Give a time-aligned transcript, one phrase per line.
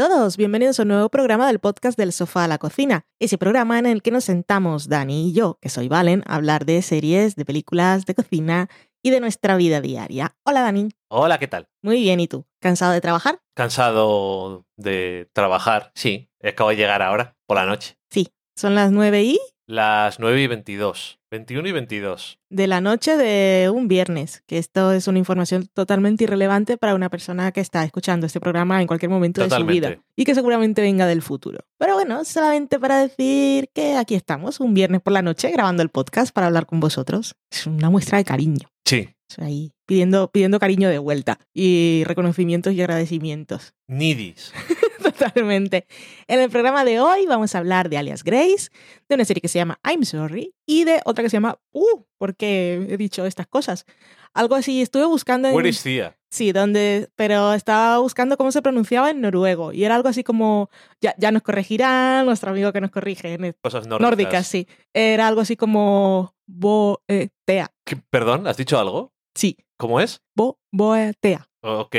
[0.00, 3.78] Todos, bienvenidos a un nuevo programa del podcast del sofá a la cocina, ese programa
[3.78, 7.36] en el que nos sentamos Dani y yo, que soy Valen, a hablar de series,
[7.36, 8.70] de películas, de cocina
[9.02, 10.38] y de nuestra vida diaria.
[10.42, 10.88] Hola Dani.
[11.10, 11.68] Hola, ¿qué tal?
[11.82, 12.46] Muy bien, ¿y tú?
[12.62, 13.42] ¿Cansado de trabajar?
[13.54, 16.30] Cansado de trabajar, sí.
[16.42, 17.98] Acabo de llegar ahora, por la noche.
[18.08, 21.19] Sí, son las 9 y Las 9 y 22.
[21.30, 22.38] 21 y 22.
[22.48, 27.08] de la noche de un viernes, que esto es una información totalmente irrelevante para una
[27.08, 30.82] persona que está escuchando este programa en cualquier momento de su vida y que seguramente
[30.82, 31.60] venga del futuro.
[31.78, 35.88] Pero bueno, solamente para decir que aquí estamos, un viernes por la noche, grabando el
[35.88, 37.36] podcast para hablar con vosotros.
[37.50, 38.68] Es una muestra de cariño.
[38.84, 39.08] Sí.
[39.38, 43.74] Ahí pidiendo, pidiendo cariño de vuelta y reconocimientos y agradecimientos.
[43.86, 44.52] Nidis.
[45.02, 45.86] Totalmente.
[46.28, 48.68] En el programa de hoy vamos a hablar de Alias Grace,
[49.08, 52.02] de una serie que se llama I'm Sorry y de otra que se llama Uh,
[52.18, 53.86] porque he dicho estas cosas.
[54.32, 55.54] Algo así, estuve buscando en...
[55.56, 56.16] Where is Thea?
[56.30, 60.70] Sí, donde, pero estaba buscando cómo se pronunciaba en noruego y era algo así como,
[61.00, 64.00] ya, ya nos corregirá nuestro amigo que nos corrige, en Cosas nórdicas.
[64.10, 64.68] nórdicas, sí.
[64.94, 69.12] Era algo así como boetea, ¿Qué- Perdón, ¿has dicho algo?
[69.34, 70.20] sí, ¿Cómo es?
[70.36, 71.48] bo, boetea.
[71.62, 71.96] Ok.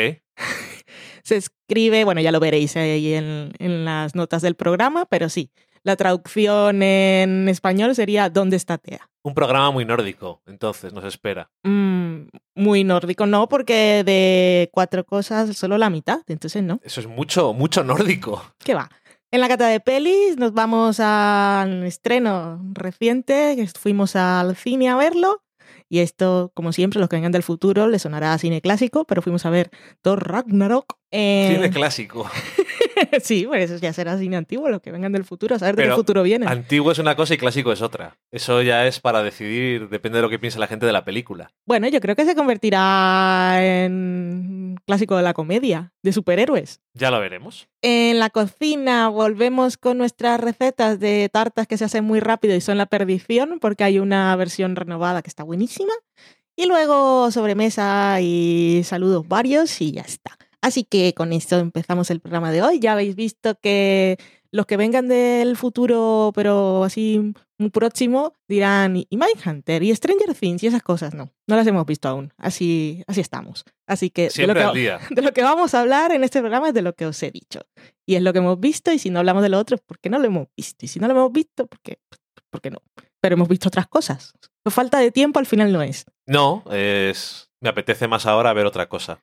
[1.24, 5.52] Se escribe, bueno, ya lo veréis ahí en, en las notas del programa, pero sí,
[5.84, 9.10] la traducción en español sería ¿Dónde está Tea?
[9.24, 11.50] Un programa muy nórdico, entonces nos espera.
[11.64, 16.80] Mm, muy nórdico, no, porque de cuatro cosas solo la mitad, entonces no.
[16.84, 18.44] Eso es mucho, mucho nórdico.
[18.60, 18.90] ¿Qué va?
[19.32, 24.96] En la cata de pelis nos vamos al estreno reciente, que fuimos al cine a
[24.96, 25.42] verlo.
[25.90, 29.22] Y esto, como siempre, los que vengan del futuro les sonará a cine clásico, pero
[29.22, 29.70] fuimos a ver
[30.02, 30.96] Thor Ragnarok.
[31.12, 32.30] en- Cine clásico.
[33.22, 35.84] sí, pues eso ya será cine antiguo, los que vengan del futuro, a saber de
[35.84, 36.48] Pero qué futuro vienen.
[36.48, 38.18] Antiguo es una cosa y clásico es otra.
[38.32, 41.52] Eso ya es para decidir, depende de lo que piense la gente de la película.
[41.66, 46.82] Bueno, yo creo que se convertirá en clásico de la comedia, de superhéroes.
[46.94, 47.68] Ya lo veremos.
[47.82, 52.62] En la cocina volvemos con nuestras recetas de tartas que se hacen muy rápido y
[52.62, 55.94] son la perdición porque hay una versión renovada que está buenísima.
[56.56, 60.38] Y luego sobremesa y saludos varios y ya está.
[60.62, 62.80] Así que con esto empezamos el programa de hoy.
[62.80, 64.18] Ya habéis visto que
[64.52, 70.64] los que vengan del futuro, pero así muy próximo, dirán y Mindhunter y Stranger Things
[70.64, 71.14] y esas cosas.
[71.14, 72.34] No, no las hemos visto aún.
[72.38, 73.64] Así, así estamos.
[73.88, 76.74] Así que de lo que, de lo que vamos a hablar en este programa es
[76.74, 77.62] de lo que os he dicho.
[78.06, 80.10] Y es lo que hemos visto, y si no hablamos de lo otro es porque
[80.10, 80.86] no lo hemos visto.
[80.86, 82.00] Y si no lo hemos visto, porque,
[82.50, 82.80] porque no.
[83.22, 84.34] Pero hemos visto otras cosas.
[84.66, 86.06] La falta de tiempo al final no es.
[86.26, 87.50] No, es.
[87.62, 89.22] Me apetece más ahora ver otra cosa.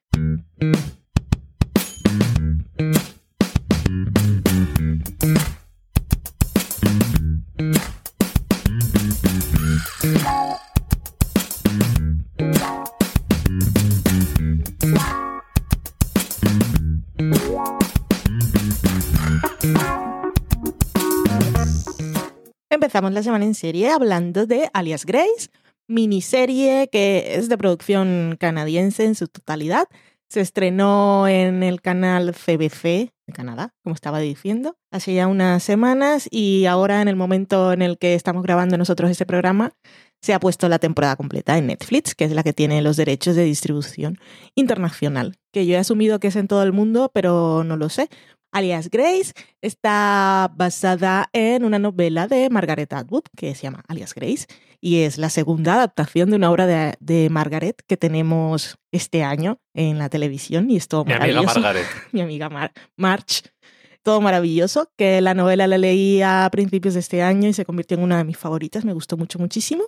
[22.70, 25.48] Empezamos la semana en serie hablando de Alias Grace,
[25.88, 29.88] miniserie que es de producción canadiense en su totalidad.
[30.28, 36.28] Se estrenó en el canal CBC de Canadá, como estaba diciendo, hace ya unas semanas
[36.30, 39.72] y ahora en el momento en el que estamos grabando nosotros este programa
[40.20, 43.36] se ha puesto la temporada completa en Netflix, que es la que tiene los derechos
[43.36, 44.18] de distribución
[44.56, 48.08] internacional, que yo he asumido que es en todo el mundo, pero no lo sé.
[48.50, 54.46] Alias Grace está basada en una novela de Margaret Atwood que se llama Alias Grace
[54.80, 59.58] y es la segunda adaptación de una obra de, de Margaret que tenemos este año
[59.74, 61.60] en la televisión y es todo Mi amiga maravilloso.
[61.60, 61.86] Margaret.
[62.12, 63.42] Mi amiga Mar- March.
[64.04, 67.96] Todo maravilloso, que la novela la leí a principios de este año y se convirtió
[67.98, 69.84] en una de mis favoritas, me gustó mucho, muchísimo.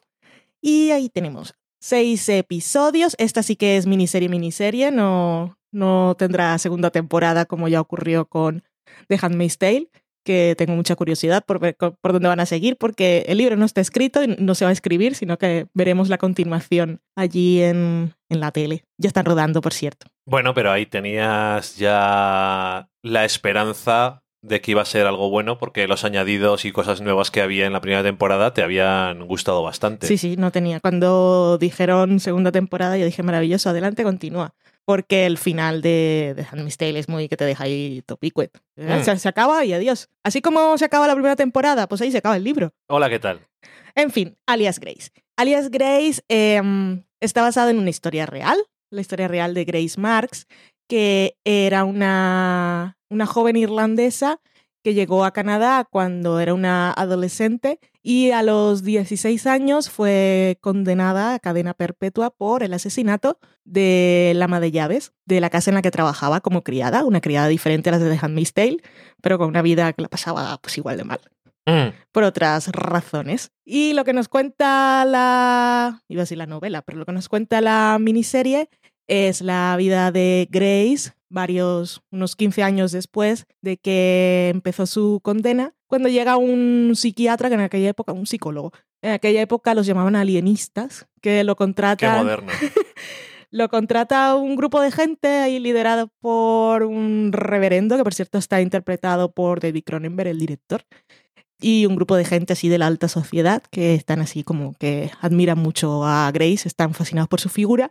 [0.61, 6.91] Y ahí tenemos seis episodios, esta sí que es miniserie, miniserie, no, no tendrá segunda
[6.91, 8.63] temporada como ya ocurrió con
[9.09, 9.89] The Handmaid's Tale,
[10.25, 13.65] que tengo mucha curiosidad por ver por dónde van a seguir, porque el libro no
[13.65, 18.15] está escrito y no se va a escribir, sino que veremos la continuación allí en,
[18.29, 18.85] en la tele.
[18.99, 20.07] Ya están rodando, por cierto.
[20.27, 25.87] Bueno, pero ahí tenías ya la esperanza de que iba a ser algo bueno porque
[25.87, 30.07] los añadidos y cosas nuevas que había en la primera temporada te habían gustado bastante.
[30.07, 30.81] Sí, sí, no tenía.
[30.81, 34.55] Cuando dijeron segunda temporada, yo dije maravilloso, adelante, continúa.
[34.91, 38.51] Porque el final de, de Handmaid's Tale es muy que te deja ahí topicuet.
[38.75, 39.05] Mm.
[39.05, 40.09] Se, se acaba y adiós.
[40.25, 42.75] Así como se acaba la primera temporada, pues ahí se acaba el libro.
[42.89, 43.47] Hola, ¿qué tal?
[43.95, 45.13] En fin, Alias Grace.
[45.37, 48.59] Alias Grace em, está basado en una historia real,
[48.91, 50.49] la historia real de Grace Marks,
[50.89, 54.41] que era una, una joven irlandesa
[54.83, 61.35] que llegó a Canadá cuando era una adolescente y a los 16 años fue condenada
[61.35, 65.75] a cadena perpetua por el asesinato de la ama de llaves de la casa en
[65.75, 68.79] la que trabajaba como criada, una criada diferente a las de The Handmaid's Tale,
[69.21, 71.21] pero con una vida que la pasaba pues igual de mal.
[71.67, 71.93] Mm.
[72.11, 73.53] Por otras razones.
[73.65, 76.03] Y lo que nos cuenta la.
[76.09, 78.69] iba a decir la novela, pero lo que nos cuenta la miniserie
[79.11, 85.75] es la vida de Grace, varios, unos 15 años después de que empezó su condena,
[85.89, 88.73] cuando llega un psiquiatra, que en aquella época, un psicólogo,
[89.03, 92.19] en aquella época los llamaban alienistas, que lo Qué contratan.
[92.19, 92.53] moderno.
[93.53, 98.61] Lo contrata un grupo de gente ahí liderado por un reverendo, que por cierto está
[98.61, 100.85] interpretado por David Cronenberg, el director,
[101.61, 105.11] y un grupo de gente así de la alta sociedad que están así como que
[105.21, 107.91] admiran mucho a Grace, están fascinados por su figura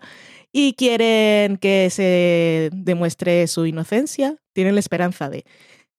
[0.51, 5.45] y quieren que se demuestre su inocencia, tienen la esperanza de.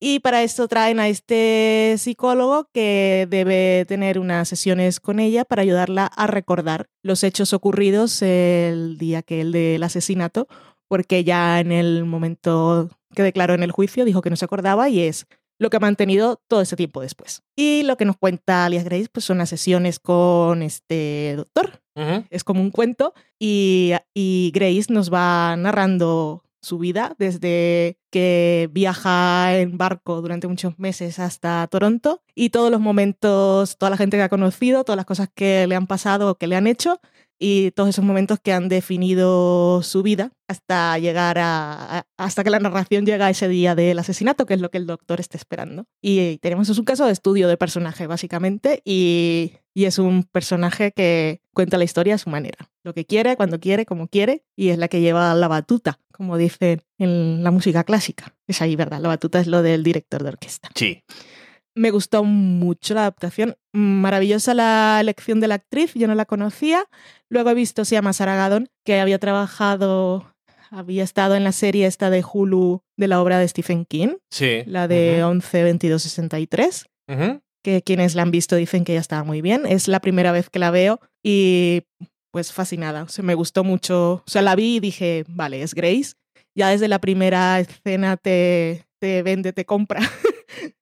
[0.03, 5.61] Y para esto traen a este psicólogo que debe tener unas sesiones con ella para
[5.61, 10.49] ayudarla a recordar los hechos ocurridos el día que el del asesinato,
[10.89, 14.89] porque ya en el momento que declaró en el juicio dijo que no se acordaba
[14.89, 15.27] y es
[15.61, 17.43] lo que ha mantenido todo ese tiempo después.
[17.55, 21.83] Y lo que nos cuenta Alias Grace pues son las sesiones con este doctor,
[22.31, 23.13] es como un cuento.
[23.39, 30.79] Y, y Grace nos va narrando su vida desde que viaja en barco durante muchos
[30.79, 35.07] meses hasta Toronto y todos los momentos, toda la gente que ha conocido, todas las
[35.07, 37.01] cosas que le han pasado o que le han hecho
[37.43, 42.59] y todos esos momentos que han definido su vida hasta llegar a, hasta que la
[42.59, 45.87] narración llega a ese día del asesinato, que es lo que el doctor está esperando.
[46.03, 50.93] Y tenemos es un caso de estudio de personaje básicamente y, y es un personaje
[50.93, 54.69] que cuenta la historia a su manera, lo que quiere, cuando quiere, como quiere y
[54.69, 58.37] es la que lleva la batuta, como dicen en la música clásica.
[58.47, 59.01] Es ahí, ¿verdad?
[59.01, 60.69] La batuta es lo del director de orquesta.
[60.75, 61.03] Sí.
[61.77, 63.57] Me gustó mucho la adaptación.
[63.73, 66.85] Maravillosa la elección de la actriz, yo no la conocía.
[67.29, 70.35] Luego he visto, se llama Sarah Gadon, que había trabajado,
[70.71, 74.63] había estado en la serie esta de Hulu de la obra de Stephen King, Sí.
[74.67, 75.31] la de Ujú.
[75.31, 77.41] 11 22 63, Ujú.
[77.63, 79.65] que quienes la han visto dicen que ya estaba muy bien.
[79.67, 81.83] Es la primera vez que la veo y
[82.33, 83.05] pues fascinada.
[83.05, 84.15] O sea, me gustó mucho.
[84.15, 86.15] O sea, la vi y dije, vale, es Grace.
[86.55, 90.01] Ya desde la primera escena te, te vende, te compra.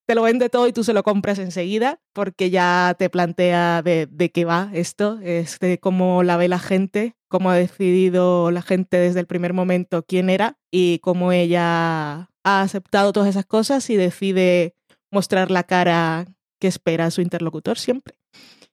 [0.07, 4.31] te lo vende todo y tú se lo compras enseguida porque ya te plantea de,
[4.33, 8.97] qué va esto, es de cómo la ve la gente, cómo ha decidido la gente
[8.97, 13.97] desde el primer momento quién era y cómo ella ha aceptado todas esas cosas y
[13.97, 14.75] decide
[15.11, 16.27] mostrar la cara
[16.59, 18.19] que espera su interlocutor siempre.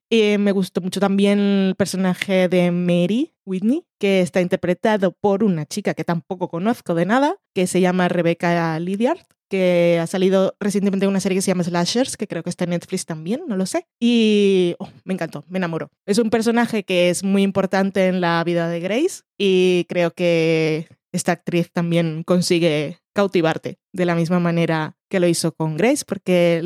[0.09, 5.65] Y me gustó mucho también el personaje de Mary Whitney, que está interpretado por una
[5.65, 11.05] chica que tampoco conozco de nada, que se llama Rebecca Lydiard, que ha salido recientemente
[11.05, 13.55] en una serie que se llama Slashers, que creo que está en Netflix también, no
[13.57, 13.87] lo sé.
[13.99, 15.89] Y oh, me encantó, me enamoró.
[16.05, 20.87] Es un personaje que es muy importante en la vida de Grace y creo que
[21.11, 26.61] esta actriz también consigue cautivarte de la misma manera que lo hizo con Grace, porque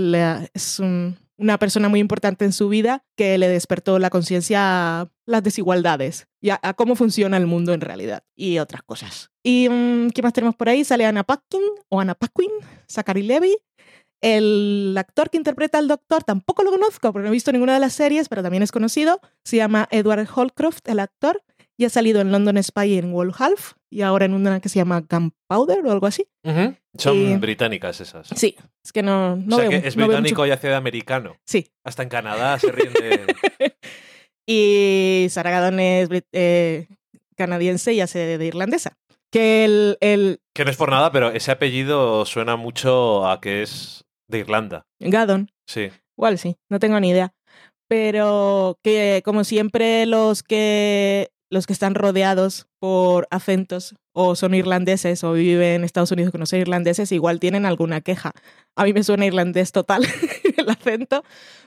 [0.53, 4.59] es un- una persona muy importante en su vida que le despertó la conciencia
[5.01, 9.29] a las desigualdades y a cómo funciona el mundo en realidad y otras cosas.
[9.50, 10.84] ¿Y mm, qué más tenemos por ahí?
[10.84, 12.51] Sale Anna Paquin o Anna Paquin,
[12.88, 13.58] Zachary Levy.
[14.22, 17.79] El actor que interpreta al doctor tampoco lo conozco porque no he visto ninguna de
[17.79, 19.20] las series, pero también es conocido.
[19.44, 21.41] Se llama Edward Holcroft, el actor,
[21.79, 24.70] y ha salido en London Spy y en Wolf Half, y ahora en una que
[24.70, 26.27] se llama Gunpowder o algo así.
[26.98, 28.27] Son Y- británicas esas.
[28.36, 30.75] Sí, es que no, no o sea veo que es no británico y hace de
[30.75, 31.38] americano.
[31.48, 31.65] Sí.
[31.84, 33.36] Hasta en Canadá se ríen de...
[34.48, 36.88] y Sarah Gadon es eh,
[37.36, 38.98] canadiense y hace de irlandesa.
[39.31, 43.62] Que el, el Que no es por nada, pero ese apellido suena mucho a que
[43.62, 44.86] es de Irlanda.
[45.00, 45.89] Gadon, Sí.
[46.17, 47.33] igual sí, no tengo ni idea.
[47.88, 55.24] Pero que como siempre los que los que están rodeados por acentos o son irlandeses
[55.24, 58.33] o viven en Estados Unidos que no son irlandeses, igual tienen alguna queja.
[58.75, 60.03] A mí me suena irlandés total
[60.62, 61.24] el acento,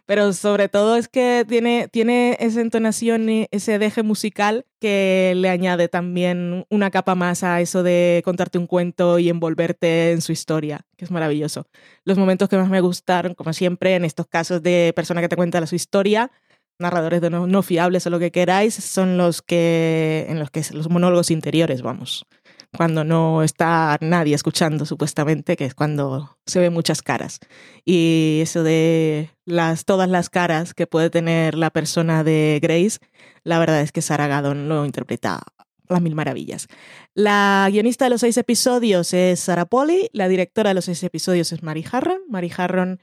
[0.07, 5.49] pero sobre todo es que tiene, tiene esa entonación y ese deje musical que le
[5.49, 10.33] añade también una capa más a eso de contarte un cuento y envolverte en su
[10.33, 11.67] historia, que es maravilloso.
[12.05, 15.37] Los momentos que más me gustaron, como siempre, en estos casos de persona que te
[15.37, 16.31] cuenta su historia,
[16.79, 20.63] narradores de no, no fiables o lo que queráis, son los que en los que
[20.73, 22.27] los monólogos interiores, vamos.
[22.77, 27.39] Cuando no está nadie escuchando, supuestamente, que es cuando se ven muchas caras.
[27.85, 32.99] Y eso de las, todas las caras que puede tener la persona de Grace,
[33.45, 35.43] la verdad es que Sarah Gadon lo interpreta
[35.89, 36.69] las mil maravillas.
[37.15, 41.53] La guionista de los seis episodios es Sarah Polly, la directora de los seis episodios
[41.53, 42.23] es Mary Harron.
[42.29, 43.03] Mary Harron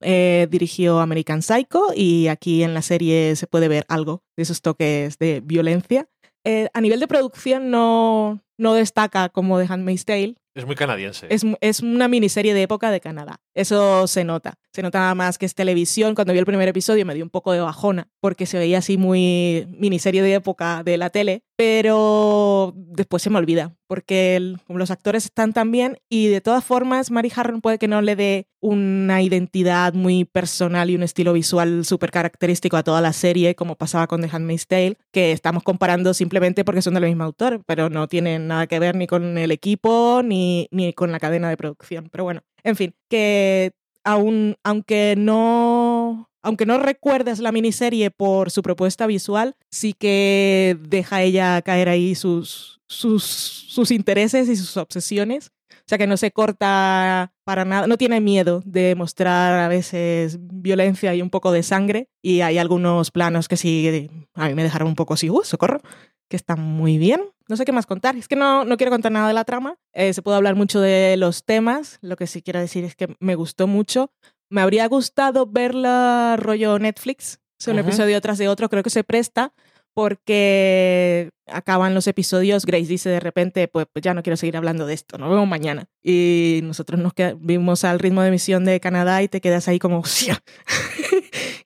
[0.00, 4.62] eh, dirigió American Psycho y aquí en la serie se puede ver algo de esos
[4.62, 6.08] toques de violencia.
[6.44, 11.26] Eh, a nivel de producción no, no destaca como The Handmaid's Tale, Es muy canadiense.
[11.30, 13.40] es, es una miniserie de época de Canadá.
[13.54, 14.54] Eso se nota.
[14.72, 16.14] Se nota nada más que es televisión.
[16.14, 18.96] Cuando vi el primer episodio me dio un poco de bajona porque se veía así
[18.96, 24.90] muy miniserie de época de la tele, pero después se me olvida porque el- los
[24.92, 28.46] actores están tan bien y de todas formas Mary Harron puede que no le dé
[28.60, 33.74] una identidad muy personal y un estilo visual súper característico a toda la serie como
[33.74, 37.90] pasaba con The Handmaid's Tale, que estamos comparando simplemente porque son del mismo autor, pero
[37.90, 41.56] no tienen nada que ver ni con el equipo ni, ni con la cadena de
[41.56, 42.08] producción.
[42.10, 43.72] Pero bueno, en fin, que
[44.04, 46.26] aún, aunque no.
[46.42, 52.14] Aunque no recuerdes la miniserie por su propuesta visual, sí que deja ella caer ahí
[52.14, 55.50] sus, sus, sus intereses y sus obsesiones.
[55.90, 60.38] O sea que no se corta para nada, no tiene miedo de mostrar a veces
[60.40, 62.08] violencia y un poco de sangre.
[62.22, 65.80] Y hay algunos planos que sí, a mí me dejaron un poco así, ¡uh, socorro!
[66.28, 67.22] que están muy bien.
[67.48, 68.14] No sé qué más contar.
[68.14, 69.78] Es que no, no quiero contar nada de la trama.
[69.92, 71.98] Eh, se puede hablar mucho de los temas.
[72.02, 74.12] Lo que sí quiero decir es que me gustó mucho.
[74.48, 77.40] Me habría gustado verla rollo Netflix.
[77.58, 78.68] Sea, un episodio tras de otro.
[78.68, 79.54] Creo que se presta
[79.94, 82.66] porque acaban los episodios.
[82.66, 85.18] Grace dice de repente, pues, pues ya no quiero seguir hablando de esto.
[85.18, 85.86] Nos vemos mañana.
[86.02, 89.98] Y nosotros nos vimos al ritmo de emisión de Canadá y te quedas ahí como,
[90.00, 90.42] "Hostia,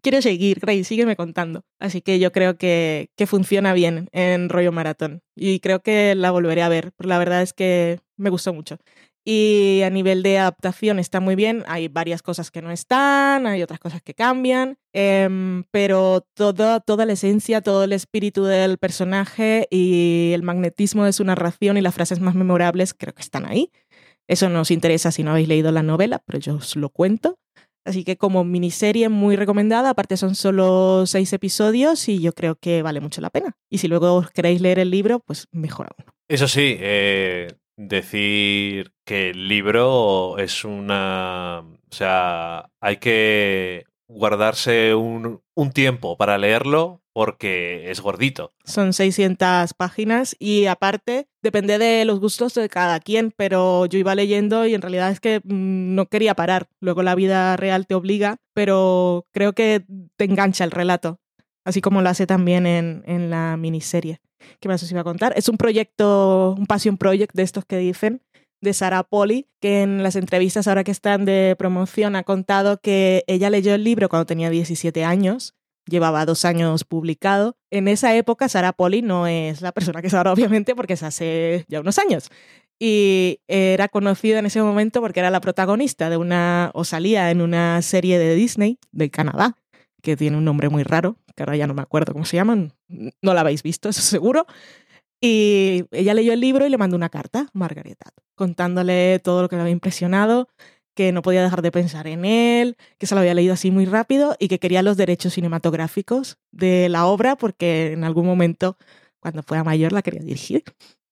[0.02, 1.62] quiero seguir, Grace, sígueme contando.
[1.78, 5.22] Así que yo creo que, que funciona bien en rollo maratón.
[5.36, 6.92] Y creo que la volveré a ver.
[6.98, 8.78] La verdad es que me gustó mucho.
[9.24, 11.64] Y a nivel de adaptación está muy bien.
[11.66, 17.06] Hay varias cosas que no están, hay otras cosas que cambian, em, pero toda, toda
[17.06, 21.94] la esencia, todo el espíritu del personaje y el magnetismo de su narración y las
[21.94, 23.70] frases más memorables creo que están ahí.
[24.28, 27.38] Eso no os interesa si no habéis leído la novela, pero yo os lo cuento.
[27.86, 32.82] Así que como miniserie muy recomendada, aparte son solo seis episodios y yo creo que
[32.82, 33.56] vale mucho la pena.
[33.70, 36.10] Y si luego queréis leer el libro, pues mejor aún.
[36.28, 41.60] Eso sí, eh, decir que el libro es una...
[41.60, 48.52] O sea, hay que guardarse un, un tiempo para leerlo porque es gordito.
[48.64, 54.16] Son 600 páginas y aparte depende de los gustos de cada quien, pero yo iba
[54.16, 56.66] leyendo y en realidad es que mm, no quería parar.
[56.80, 59.84] Luego la vida real te obliga, pero creo que
[60.16, 61.20] te engancha el relato,
[61.64, 64.20] así como lo hace también en, en la miniserie.
[64.60, 65.32] ¿Qué más os iba a contar?
[65.36, 68.22] Es un proyecto, un passion project de estos que dicen,
[68.60, 73.24] de Sarah Polly, que en las entrevistas ahora que están de promoción ha contado que
[73.26, 75.54] ella leyó el libro cuando tenía 17 años
[75.86, 77.56] llevaba dos años publicado.
[77.70, 81.02] En esa época, Sarah Polly no es la persona que es ahora, obviamente, porque es
[81.02, 82.30] hace ya unos años.
[82.78, 87.40] Y era conocida en ese momento porque era la protagonista de una, o salía en
[87.40, 89.56] una serie de Disney, de Canadá,
[90.04, 92.74] que tiene un nombre muy raro, que ahora ya no me acuerdo cómo se llaman.
[92.88, 94.46] No la habéis visto, eso seguro.
[95.20, 99.42] Y ella leyó el libro y le mandó una carta a Margaret Atwood, contándole todo
[99.42, 100.48] lo que le había impresionado,
[100.94, 103.86] que no podía dejar de pensar en él, que se lo había leído así muy
[103.86, 108.76] rápido y que quería los derechos cinematográficos de la obra porque en algún momento,
[109.20, 110.64] cuando fuera mayor, la quería dirigir.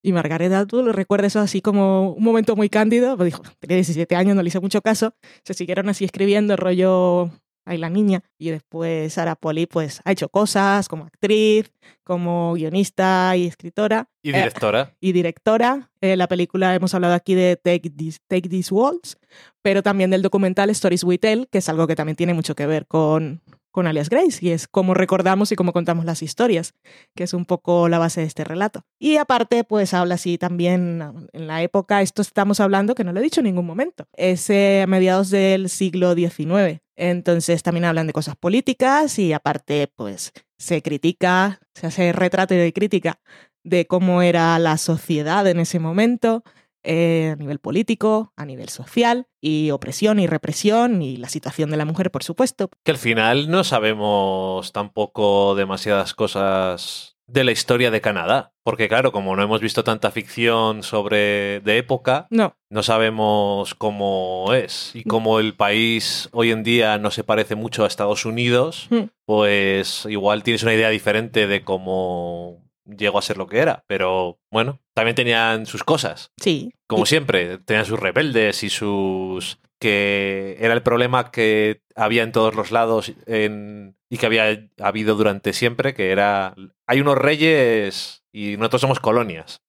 [0.04, 4.14] Y Margaret Atwood recuerda eso así como un momento muy cándido, pues dijo, tenía 17
[4.14, 7.30] años, no le hice mucho caso, se siguieron así escribiendo rollo
[7.64, 11.72] ahí la niña y después Sarah Polly pues ha hecho cosas como actriz,
[12.04, 14.94] como guionista y escritora Y Eh, directora.
[15.00, 15.90] y directora.
[16.00, 19.16] Eh, la película hemos hablado aquí de Take, This, Take These Walls,
[19.62, 22.66] pero también del documental Stories We Tell, que es algo que también tiene mucho que
[22.66, 23.40] ver con,
[23.70, 26.74] con Alias Grace, y es cómo recordamos y cómo contamos las historias,
[27.14, 28.82] que es un poco la base de este relato.
[28.98, 31.02] Y aparte, pues habla así también
[31.32, 34.50] en la época, esto estamos hablando, que no lo he dicho en ningún momento, es
[34.50, 36.81] eh, a mediados del siglo XIX.
[36.96, 42.72] Entonces también hablan de cosas políticas y aparte, pues se critica, se hace retrato y
[42.72, 43.20] crítica
[43.64, 46.42] de cómo era la sociedad en ese momento,
[46.84, 51.76] eh, a nivel político, a nivel social, y opresión y represión, y la situación de
[51.76, 52.70] la mujer, por supuesto.
[52.84, 58.52] Que al final no sabemos tampoco demasiadas cosas de la historia de Canadá.
[58.64, 64.52] Porque claro, como no hemos visto tanta ficción sobre de época, No, no sabemos cómo
[64.54, 64.92] es.
[64.94, 69.04] Y como el país hoy en día no se parece mucho a Estados Unidos, Hmm.
[69.26, 73.84] pues igual tienes una idea diferente de cómo llegó a ser lo que era.
[73.86, 76.30] Pero bueno, también tenían sus cosas.
[76.40, 76.72] sí.
[76.86, 79.58] Como siempre, tenían sus rebeldes y sus...
[79.80, 85.14] que era el problema que había en todos los lados en- y que había habido
[85.14, 86.54] durante siempre, que era...
[86.86, 89.62] Hay unos reyes y nosotros somos colonias.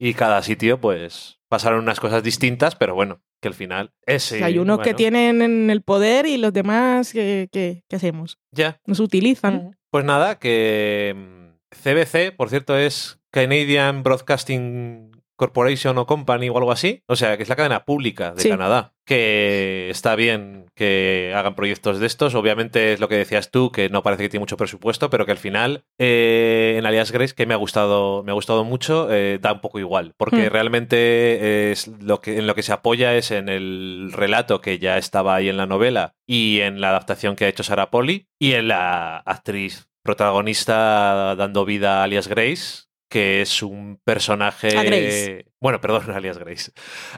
[0.00, 4.32] Y cada sitio, pues, pasaron unas cosas distintas, pero bueno, que al final es...
[4.32, 7.94] O sea, hay unos que tienen en el poder y los demás, ¿qué, qué, qué
[7.94, 8.36] hacemos?
[8.50, 8.80] Ya.
[8.84, 9.78] Nos utilizan.
[9.92, 16.72] Pues nada, que mm, CBC, por cierto, es Canadian Broadcasting Corporation o Company o algo
[16.72, 17.02] así.
[17.06, 18.48] O sea, que es la cadena pública de Sí.
[18.48, 18.92] Canadá.
[19.06, 22.34] Que está bien que hagan proyectos de estos.
[22.34, 25.32] Obviamente es lo que decías tú, que no parece que tiene mucho presupuesto, pero que
[25.32, 29.38] al final eh, en Alias Grace, que me ha gustado, me ha gustado mucho, eh,
[29.42, 30.14] da un poco igual.
[30.16, 30.52] Porque Hmm.
[30.52, 34.96] realmente es lo que, en lo que se apoya es en el relato que ya
[34.98, 38.52] estaba ahí en la novela y en la adaptación que ha hecho Sarah Polly y
[38.52, 44.76] en la actriz protagonista dando vida a Alias Grace, que es un personaje.
[44.76, 45.46] A Grace.
[45.60, 46.72] Bueno, perdón, Alias Grace.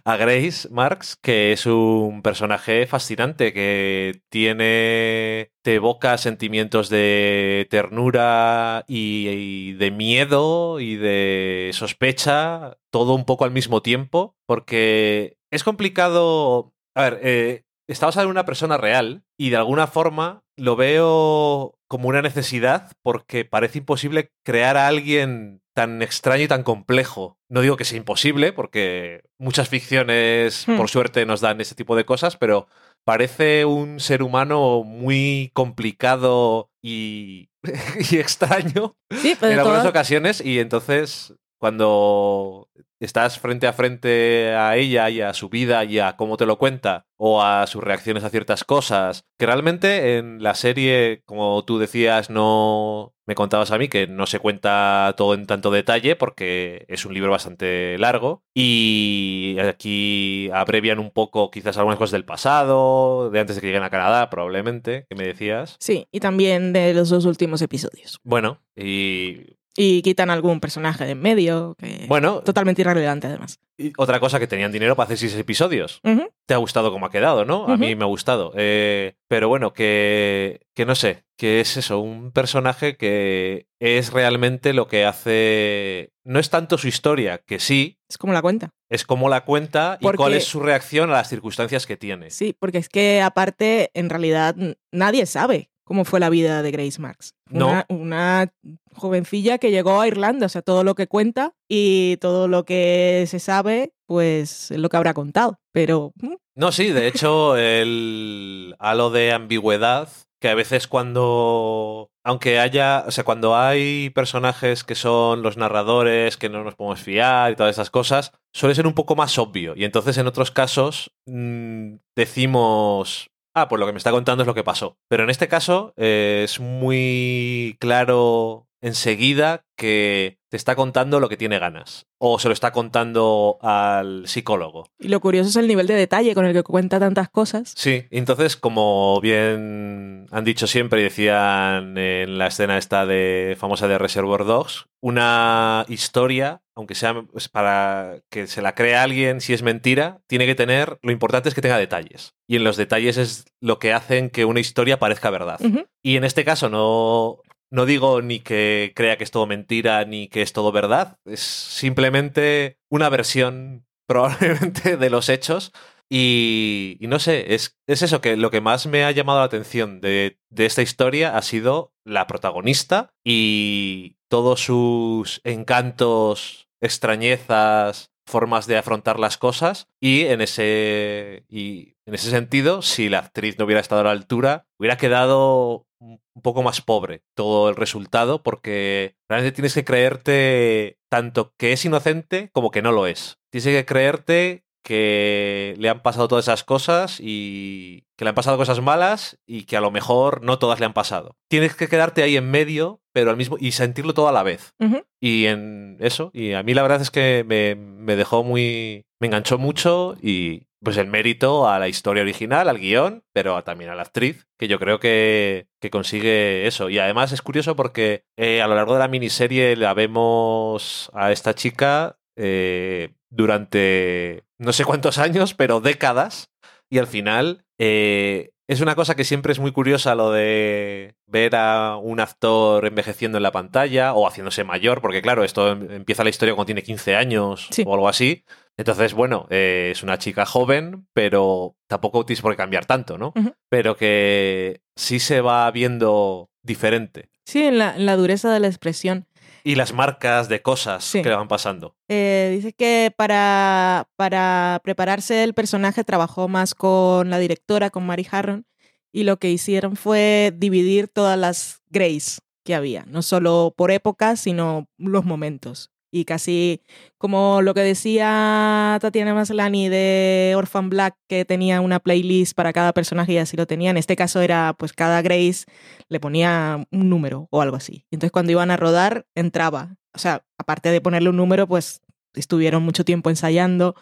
[0.05, 5.53] A Grace Marks, que es un personaje fascinante, que tiene.
[5.63, 13.47] te evoca sentimientos de ternura y, y de miedo y de sospecha, todo un poco
[13.47, 16.75] al mismo tiempo, porque es complicado.
[16.95, 21.79] A ver, eh, está basado en una persona real y de alguna forma lo veo
[21.89, 27.37] como una necesidad porque parece imposible crear a alguien tan extraño y tan complejo.
[27.51, 30.79] No digo que sea imposible porque muchas ficciones, Hmm.
[30.79, 32.67] por suerte, nos dan ese tipo de cosas, pero
[33.05, 37.51] parece un ser humano muy complicado y,
[38.11, 42.69] y extraño Sí, pero en algunas todas- ocasiones y entonces cuando
[43.01, 46.59] estás frente a frente a ella y a su vida y a cómo te lo
[46.59, 51.79] cuenta o a sus reacciones a ciertas cosas, que realmente en la serie, como tú
[51.79, 56.85] decías, no me contabas a mí que no se cuenta todo en tanto detalle porque
[56.89, 63.31] es un libro bastante largo y aquí abrevian un poco quizás algunas cosas del pasado,
[63.31, 65.77] de antes de que lleguen a Canadá probablemente, que me decías.
[65.81, 68.21] Sí, y también de los dos últimos episodios.
[68.23, 73.59] Bueno, y Y quitan algún personaje de en medio, que bueno, totalmente irrelevante además.
[73.79, 76.01] Y otra cosa que tenían dinero para hacer seis episodios.
[76.47, 77.67] ¿Te ha gustado cómo ha quedado, no?
[77.69, 78.53] A mí me ha gustado.
[78.57, 84.73] Eh, pero bueno, que, que no sé, que es eso, un personaje que es realmente
[84.73, 86.11] lo que hace...
[86.25, 88.71] No es tanto su historia, que sí, Es como la cuenta.
[88.89, 92.31] es cómo la cuenta y cuál es su reacción a las circunstancias que tiene.
[92.31, 94.57] Sí, porque es que aparte, en realidad,
[94.91, 97.01] nadie sabe cómo fue la vida de Grace.
[97.49, 97.69] No.
[97.69, 98.53] Una, una
[98.95, 103.25] jovencilla que llegó a Irlanda, o sea, todo lo que cuenta y todo lo que
[103.29, 105.61] se sabe, pues es lo que habrá contado.
[105.73, 110.09] Pero mm, No, sí, de hecho, el halo de ambigüedad,
[110.41, 116.37] que a veces cuando, aunque haya, o sea, cuando hay personajes que son los narradores,
[116.37, 119.75] que no nos podemos fiar y todas esas cosas, suele ser un poco más obvio.
[119.77, 124.47] Y entonces en otros casos mm, decimos, ah, pues lo que me está contando es
[124.47, 124.99] lo que pasó.
[125.09, 131.37] Pero en este caso eh, es muy claro enseguida que te está contando lo que
[131.37, 132.07] tiene ganas.
[132.17, 134.89] O se lo está contando al psicólogo.
[134.99, 137.75] y lo curioso es el nivel de detalle con el que cuenta tantas cosas.
[137.77, 143.87] Sí, entonces, como bien han dicho siempre y decían en la escena esta de famosa
[143.87, 149.53] de Reservoir Dogs, una historia, aunque sea pues, para que se la crea alguien si
[149.53, 152.35] es mentira, tiene que tener, lo importante es que tenga detalles.
[152.49, 155.61] Y en los detalles es lo que hacen que una historia parezca verdad.
[156.03, 157.41] Y en este caso no,
[157.77, 161.41] no digo ni que crea que es todo mentira ni que es todo verdad, es
[161.41, 165.73] simplemente una versión probablemente de los hechos.
[166.09, 169.47] Y, y no sé, es, es eso que lo que más me ha llamado la
[169.47, 178.67] atención de, de esta historia ha sido la protagonista y todos sus encantos, extrañezas, formas
[178.67, 183.65] de afrontar las cosas y en ese y en ese sentido si la actriz no
[183.65, 189.17] hubiera estado a la altura hubiera quedado un poco más pobre todo el resultado porque
[189.29, 193.87] realmente tienes que creerte tanto que es inocente como que no lo es tienes que
[193.87, 199.37] creerte que le han pasado todas esas cosas y que le han pasado cosas malas
[199.45, 201.37] y que a lo mejor no todas le han pasado.
[201.49, 204.75] Tienes que quedarte ahí en medio, pero al mismo y sentirlo todo a la vez.
[205.21, 209.07] Y en eso, y a mí la verdad es que me, me dejó muy.
[209.19, 213.91] me enganchó mucho y pues el mérito a la historia original, al guion, pero también
[213.91, 216.91] a la actriz, que yo creo que, que consigue eso.
[216.91, 221.33] Y además es curioso porque eh, a lo largo de la miniserie la vemos a
[221.33, 226.51] esta chica eh, durante no sé cuántos años, pero décadas,
[226.89, 231.55] y al final eh, es una cosa que siempre es muy curiosa lo de ver
[231.57, 236.25] a un actor envejeciendo en la pantalla o haciéndose mayor, porque claro, esto em- empieza
[236.25, 237.85] la historia cuando tiene 15 años Sí.
[237.87, 238.45] o algo así.
[238.77, 243.33] Entonces, bueno, eh, es una chica joven, pero tampoco tienes por qué cambiar tanto, ¿no?
[243.71, 247.31] Pero que sí se va viendo diferente.
[247.45, 249.27] Sí, en la, en la dureza de la expresión.
[249.67, 251.23] Y las marcas de cosas Sí.
[251.23, 251.97] que le van pasando.
[252.09, 258.25] Eh, dice que para, para prepararse el personaje trabajó más con la directora, con Mary
[258.31, 258.65] Harron,
[259.13, 264.39] y lo que hicieron fue dividir todas las Grace que había, no solo por épocas,
[264.39, 265.91] sino los momentos.
[266.11, 266.83] Y casi
[267.19, 272.93] como lo que decía Tatiana Maslany de Orphan Black, que tenía una playlist para cada
[272.93, 273.91] personaje y así lo tenía.
[273.91, 275.65] En este caso era, pues cada Grace
[276.09, 278.07] le ponía un número o algo así.
[278.11, 279.97] Entonces cuando iban a rodar, entraba.
[280.15, 282.01] O sea, aparte de ponerle un número, pues
[282.35, 283.95] estuvieron mucho tiempo ensayando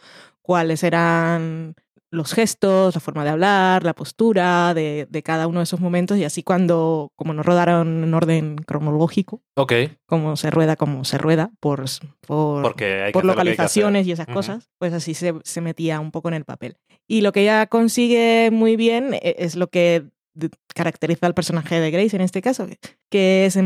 [0.42, 1.74] cuáles eran
[2.14, 6.16] los gestos, la forma de hablar, la postura de, de cada uno de esos momentos
[6.18, 9.72] y así cuando, como no rodaron en orden cronológico, Ok,
[10.06, 11.84] como se rueda, como se rueda, por,
[12.26, 12.62] por,
[13.12, 16.76] por localizaciones y esas cosas, pues así se, se metía un poco en el papel.
[17.06, 20.06] Y lo que ella consigue muy bien e- es lo que
[20.74, 22.66] caracteriza al personaje de Grace en este caso,
[23.10, 23.58] que es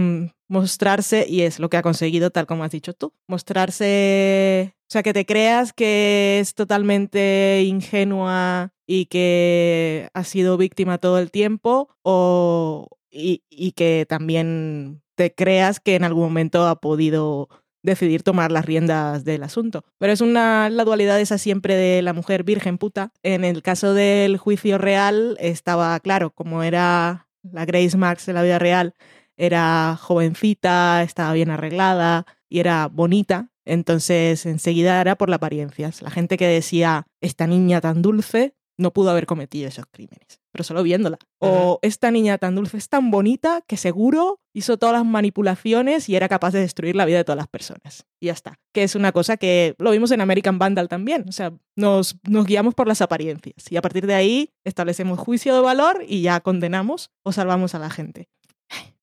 [0.49, 5.03] mostrarse, y es lo que ha conseguido tal como has dicho tú, mostrarse, o sea,
[5.03, 11.89] que te creas que es totalmente ingenua y que ha sido víctima todo el tiempo,
[12.03, 17.49] o, y, y que también te creas que en algún momento ha podido
[17.83, 19.85] decidir tomar las riendas del asunto.
[19.99, 23.13] Pero es una la dualidad esa siempre de la mujer virgen puta.
[23.23, 28.43] En el caso del juicio real estaba claro, como era la Grace Marks de la
[28.43, 28.95] vida real,
[29.37, 33.51] era jovencita, estaba bien arreglada y era bonita.
[33.65, 35.91] Entonces enseguida era por la apariencia.
[36.01, 40.65] La gente que decía, esta niña tan dulce no pudo haber cometido esos crímenes, pero
[40.65, 41.19] solo viéndola.
[41.39, 46.17] O esta niña tan dulce es tan bonita que seguro hizo todas las manipulaciones y
[46.17, 48.07] era capaz de destruir la vida de todas las personas.
[48.19, 48.59] Y ya está.
[48.75, 51.25] Que es una cosa que lo vimos en American Vandal también.
[51.29, 55.55] O sea, nos, nos guiamos por las apariencias y a partir de ahí establecemos juicio
[55.55, 58.29] de valor y ya condenamos o salvamos a la gente.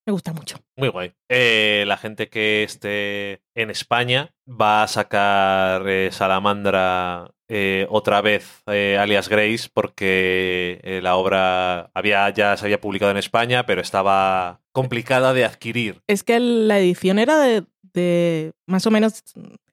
[0.04, 0.58] Me gusta mucho.
[0.76, 1.14] Muy guay.
[1.28, 8.62] Eh, la gente que esté en España va a sacar eh, Salamandra eh, otra vez,
[8.66, 13.80] eh, alias Grace, porque eh, la obra había, ya se había publicado en España, pero
[13.80, 16.00] estaba complicada de adquirir.
[16.06, 19.22] Es que la edición era de, de más o menos,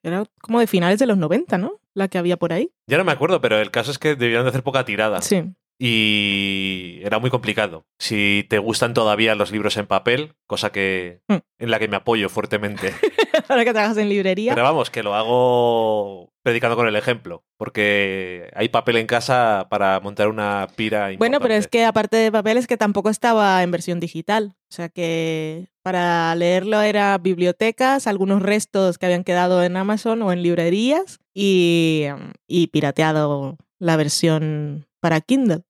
[0.02, 1.80] era como de finales de los 90, ¿no?
[1.94, 2.70] La que había por ahí.
[2.88, 5.20] Ya no me acuerdo, pero el caso es que debieron de hacer poca tirada.
[5.22, 5.44] Sí.
[5.78, 7.84] Y era muy complicado.
[7.98, 11.38] Si te gustan todavía los libros en papel, cosa que Hmm.
[11.58, 12.92] en la que me apoyo fuertemente.
[13.48, 14.54] Ahora que trabajas en librería.
[14.54, 19.98] Pero vamos, que lo hago predicando con el ejemplo, porque hay papel en casa para
[20.00, 23.70] montar una pira Bueno, pero es que aparte de papel es que tampoco estaba en
[23.70, 24.54] versión digital.
[24.70, 30.32] O sea que para leerlo era bibliotecas, algunos restos que habían quedado en Amazon o
[30.32, 32.08] en librerías y,
[32.46, 35.62] y pirateado la versión para Kindle.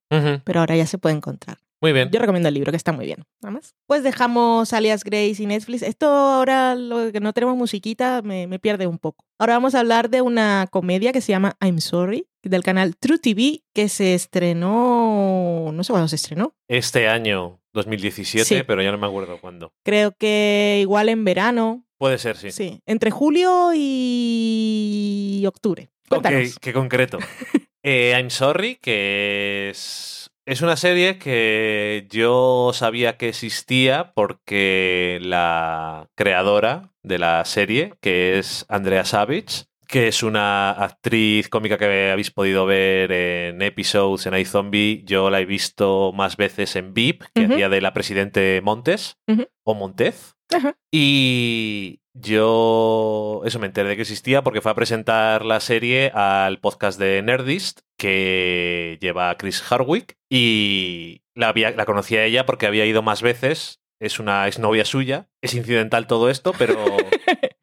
[0.45, 1.59] Pero ahora ya se puede encontrar.
[1.85, 2.09] Muy bien.
[2.11, 3.25] Yo recomiendo el libro, que está muy bien.
[3.43, 3.75] Nada más.
[3.87, 5.83] Pues dejamos Alias Grace y Netflix.
[5.83, 9.27] Esto ahora, lo que no tenemos musiquita, me, me pierde un poco.
[9.39, 13.19] Ahora vamos a hablar de una comedia que se llama I'm Sorry, del canal True
[13.19, 15.71] TV, que se estrenó.
[15.75, 16.55] No sé cuándo se estrenó.
[16.69, 18.63] Este año 2017, Sí.
[18.67, 19.73] pero ya no me acuerdo cuándo.
[19.85, 21.85] Creo que igual en verano.
[21.99, 22.51] Puede ser, sí.
[22.51, 22.81] Sí.
[22.87, 25.91] Entre julio y octubre.
[26.09, 26.59] Ok, Cuéntanos.
[26.61, 27.19] qué concreto.
[27.87, 30.14] Eh, I'm Sorry, que es,
[30.47, 38.39] es una serie que yo sabía que existía porque la creadora de la serie, que
[38.39, 44.35] es Andrea Savage, que es una actriz cómica que habéis podido ver en episodes en
[44.37, 47.53] iZombie, yo la he visto más veces en VIP, que Ujú.
[47.55, 49.19] hacía de la presidente Montes,
[49.63, 50.35] o Montez.
[50.91, 56.61] Y yo eso me enteré de que existía porque fue a presentar la serie al
[56.61, 62.67] podcast de Nerdist que lleva Chris Hardwick y la, había, la conocía a ella porque
[62.67, 63.81] había ido más veces.
[64.01, 65.29] Es una exnovia suya.
[65.43, 66.75] Es incidental todo esto, pero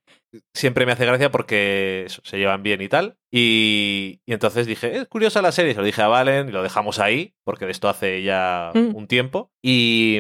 [0.53, 3.17] siempre me hace gracia porque eso, se llevan bien y tal.
[3.31, 5.73] Y, y entonces dije, es curiosa la serie.
[5.73, 8.95] Se lo dije a Valen y lo dejamos ahí porque de esto hace ya Mm.
[8.95, 9.51] un tiempo.
[9.61, 10.19] Y,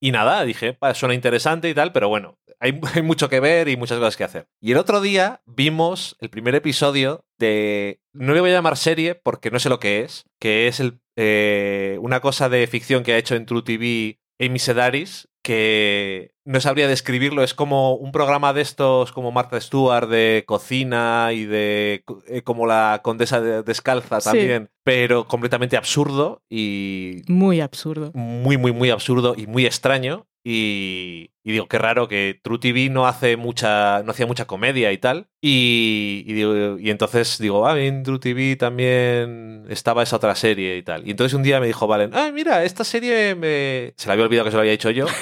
[0.00, 3.68] y nada, dije, "Pa, suena interesante y tal, pero bueno, hay, hay mucho que ver
[3.68, 4.48] y muchas cosas que hacer.
[4.60, 8.00] Y el otro día vimos el primer episodio de.
[8.12, 11.00] No le voy a llamar serie porque no sé lo que es, que es el,
[11.16, 16.60] eh, una cosa de ficción que ha hecho en True TV Amy Sedaris, que no
[16.60, 22.04] sabría describirlo, es como un programa de estos como Martha Stewart de cocina y de
[22.28, 24.30] eh, como la condesa de- descalza Sí.
[24.30, 28.10] también, pero completamente absurdo y Muy absurdo.
[28.14, 30.26] muy, muy, muy absurdo y muy extraño.
[30.48, 34.92] Y, y digo, qué raro que True TV no hace mucha, no hacía mucha comedia
[34.92, 35.26] y tal.
[35.40, 40.76] Y, y, digo- y entonces digo, ah, en True TV también estaba esa otra serie
[40.76, 41.04] y tal.
[41.04, 43.92] Y entonces un día me dijo Valen, ah, mira, esta serie me...
[43.96, 45.06] se la había olvidado que se lo había dicho yo.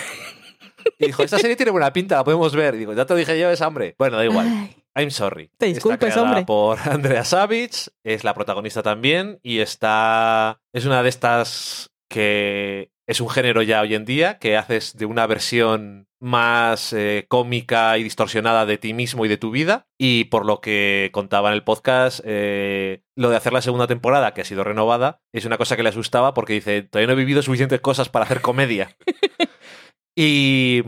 [0.99, 2.75] Y dijo, esta serie tiene buena pinta, la podemos ver.
[2.75, 3.95] Y digo, ya te dije yo, es hambre.
[3.99, 4.47] Bueno, da igual.
[4.93, 5.47] Ay, I'm sorry.
[5.57, 6.45] Te Está disculpes, creada hombre.
[6.45, 10.61] por Andrea Savage, es la protagonista también, y está.
[10.75, 15.07] Es una de estas que es un género ya hoy en día, que haces de
[15.07, 19.87] una versión más eh, cómica y distorsionada de ti mismo y de tu vida.
[19.99, 24.33] Y por lo que contaba en el podcast, eh, lo de hacer la segunda temporada,
[24.33, 27.25] que ha sido renovada, es una cosa que le asustaba porque dice, todavía no he
[27.25, 28.97] vivido suficientes cosas para hacer comedia.
[30.17, 30.83] y,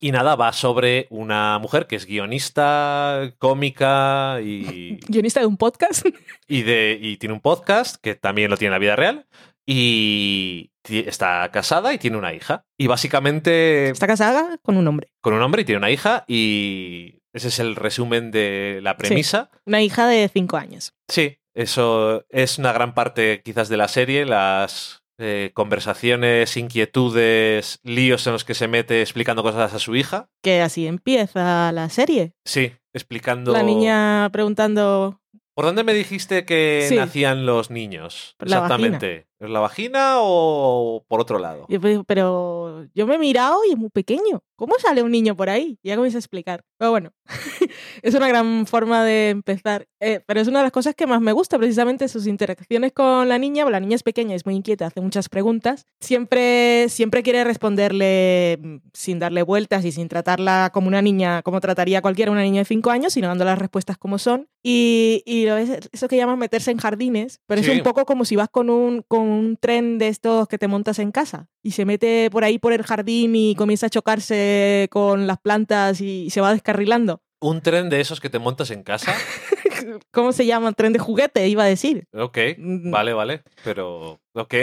[0.00, 6.06] y nada, va sobre una mujer que es guionista, cómica y, Guionista de un podcast.
[6.46, 9.26] y, de, y tiene un podcast que también lo tiene en la vida real.
[9.70, 12.64] Y está casada y tiene una hija.
[12.78, 15.12] Y básicamente Está casada con un hombre.
[15.20, 16.24] con un hombre y tiene una hija.
[16.26, 19.50] Y ese es el resumen de la premisa.
[19.66, 20.94] Una hija de cinco años.
[21.08, 24.24] Sí, eso es una gran parte quizás de la serie.
[24.24, 30.30] Las eh, conversaciones, inquietudes, líos en los que se mete explicando cosas a su hija.
[30.42, 32.32] Que así empieza la serie.
[32.46, 33.52] Sí, explicando...
[33.52, 35.20] La niña preguntando.
[35.54, 36.96] ¿Por dónde me dijiste que Sí.
[36.96, 38.34] nacían los niños?
[38.38, 39.26] La Exactamente.
[39.40, 41.66] ¿Es la vagina o por otro lado?
[41.68, 44.42] Yo, pues, pero yo me he mirado y es muy pequeño.
[44.56, 45.78] ¿Cómo sale un niño por ahí?
[45.84, 46.64] Ya comienza a explicar.
[46.76, 47.12] Pero bueno,
[48.02, 49.86] es una gran forma de empezar.
[50.00, 53.28] Eh, pero es una de las cosas que más me gusta, precisamente sus interacciones con
[53.28, 53.64] la niña.
[53.70, 55.86] La niña es pequeña, es muy inquieta, hace muchas preguntas.
[56.00, 61.60] Siempre, siempre quiere responderle mm, sin darle vueltas y sin tratarla como una niña, como
[61.60, 64.48] trataría cualquiera una niña de cinco años, sino dando las respuestas como son.
[64.64, 67.70] Y, y eso que llaman meterse en jardines, pero Sí.
[67.70, 70.68] es un poco como si vas con un, con un tren de estos que te
[70.68, 74.88] montas en casa y se mete por ahí por el jardín y comienza a chocarse
[74.90, 77.22] con las plantas y se va descarrilando.
[77.40, 79.14] ¿Un tren de esos que te montas en casa?
[80.12, 80.72] ¿Cómo se llama?
[80.72, 82.04] Tren de juguete, iba a decir.
[82.12, 83.42] Ok, Mm, vale, vale.
[83.62, 84.54] Pero, ok.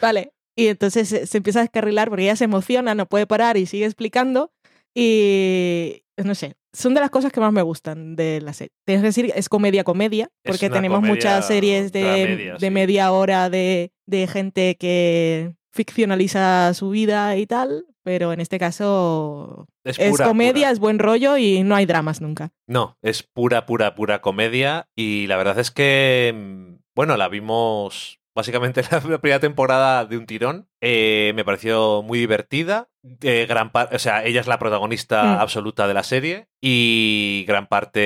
[0.00, 0.32] Vale.
[0.56, 3.66] Y entonces se, se empieza a descarrilar porque ella se emociona, no puede parar y
[3.66, 4.52] sigue explicando.
[4.94, 8.72] Y no sé, son de las cosas que más me gustan de la serie.
[8.84, 12.70] Tienes que decir, es comedia-comedia, Es porque tenemos comedia muchas series de, de sí.
[12.70, 19.66] media hora de, de gente que ficcionaliza su vida y tal, pero en este caso
[19.84, 20.70] Es, es comedia, pura.
[20.70, 22.52] es buen rollo y no hay dramas nunca.
[22.66, 24.88] No, es pura, pura, pura comedia.
[24.96, 30.26] Y la verdad es que, mm, bueno, la vimos básicamente la primera temporada de un
[30.26, 30.68] tirón.
[30.80, 32.88] Eh, me pareció muy divertida.
[33.20, 35.40] Eh, gran o sea, ella es la protagonista Mm.
[35.40, 36.48] absoluta de la serie.
[36.60, 38.00] Y gran parte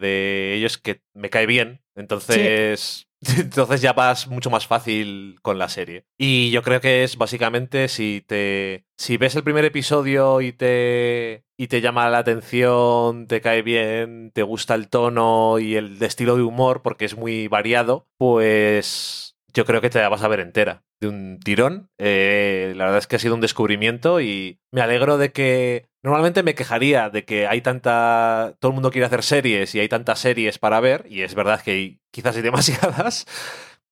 [0.00, 1.82] de ello es que me cae bien.
[1.94, 3.08] Entonces.
[3.38, 6.06] Entonces ya vas mucho más fácil con la serie.
[6.18, 8.84] Y yo creo que es básicamente si te.
[8.98, 11.44] Si ves el primer episodio y te.
[11.56, 16.34] y te llama la atención, te cae bien, te gusta el tono y el estilo
[16.36, 20.40] de humor, porque es muy variado, pues yo creo que te la vas a ver
[20.40, 20.82] entera.
[21.00, 21.88] De un tirón.
[21.98, 25.86] Eh, la verdad es que ha sido un descubrimiento y me alegro de que.
[26.04, 28.54] Normalmente me quejaría de que hay tanta.
[28.60, 31.60] Todo el mundo quiere hacer series y hay tantas series para ver, y es verdad
[31.62, 33.26] que hay- quizás hay demasiadas.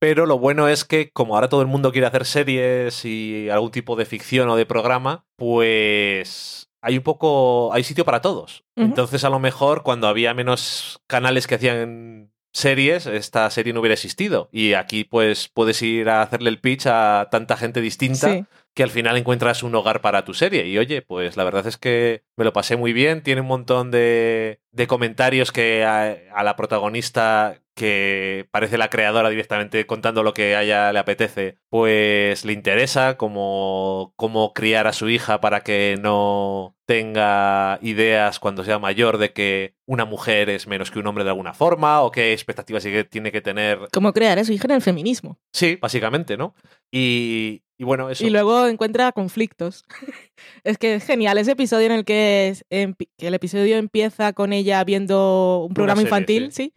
[0.01, 3.71] Pero lo bueno es que, como ahora todo el mundo quiere hacer series y algún
[3.71, 5.27] tipo de ficción o de programa,
[5.75, 7.73] pues hay un poco.
[7.73, 8.65] hay sitio para todos.
[8.77, 13.95] Entonces, a lo mejor, cuando había menos canales que hacían series, esta serie no hubiera
[13.95, 14.49] existido.
[14.53, 18.45] Y aquí, pues, puedes ir a hacerle el pitch a tanta gente distinta Sí.
[18.75, 20.67] Que al final encuentras un hogar para tu serie.
[20.67, 23.23] Y oye, pues la verdad es que me lo pasé muy bien.
[23.23, 29.31] Tiene un montón de, de comentarios que a, a la protagonista, que parece la creadora
[29.31, 34.93] directamente contando lo que a ella le apetece, pues le interesa como cómo criar a
[34.93, 40.67] su hija para que no tenga ideas cuando sea mayor de que una mujer es
[40.67, 43.79] menos que un hombre de alguna forma o qué expectativas tiene que tener.
[43.93, 45.39] Cómo crear a su hija en el feminismo.
[45.53, 46.55] Sí, básicamente, ¿no?
[46.93, 48.23] Y, y bueno, eso.
[48.27, 49.85] Y luego encuentra conflictos.
[50.65, 54.35] es que es genial ese episodio en el que, es- empi- que el episodio empieza
[54.35, 56.75] con ella viendo un programa serie, infantil, sí.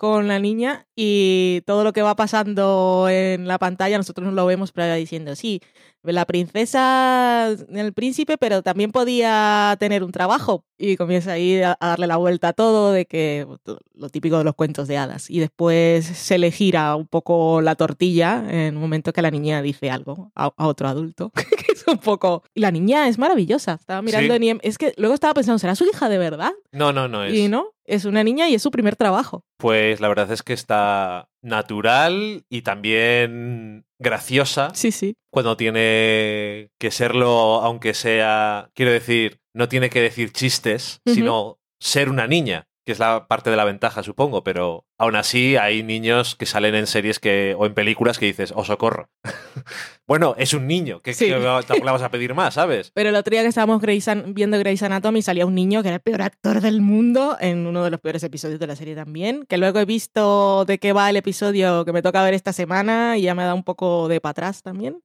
[0.00, 4.46] Con la niña y todo lo que va pasando en la pantalla nosotros no lo
[4.46, 5.60] vemos, pero diciendo, sí,
[6.02, 10.64] la princesa, el príncipe, pero también podía tener un trabajo.
[10.78, 13.46] Y comienza ahí a, darle la vuelta a todo, de que
[13.92, 15.28] lo típico de los cuentos de hadas.
[15.28, 19.60] Y después se le gira un poco la tortilla en un momento que la niña
[19.60, 21.30] dice algo a otro adulto.
[21.90, 22.42] un poco...
[22.54, 23.74] Y la niña es maravillosa.
[23.74, 24.48] Estaba mirando Sí.
[24.48, 24.60] en.
[24.62, 26.52] Es que luego estaba pensando, ¿será su hija de verdad?
[26.72, 27.34] No, no, no es.
[27.34, 29.44] Y no, es una niña y es su primer trabajo.
[29.58, 35.14] Pues la verdad es que está natural y también graciosa Sí, sí.
[35.32, 42.08] cuando tiene que serlo, aunque sea, quiero decir, no tiene que decir chistes, sino ser
[42.10, 42.66] una niña.
[42.84, 46.74] Que es la parte de la ventaja, supongo, pero aún así hay niños que salen
[46.74, 49.08] en series que o en películas que dices, oh, socorro.
[50.06, 51.26] bueno, es un niño, que, Sí.
[51.26, 52.90] que tampoco le vas a pedir más, ¿sabes?
[52.94, 55.96] Pero el otro día que estábamos An- viendo Grey's Anatomy salía un niño que era
[55.96, 59.44] el peor actor del mundo en uno de los peores episodios de la serie también.
[59.48, 63.16] Que luego he visto de qué va el episodio que me toca ver esta semana
[63.18, 65.00] y ya me da un poco de para atrás también.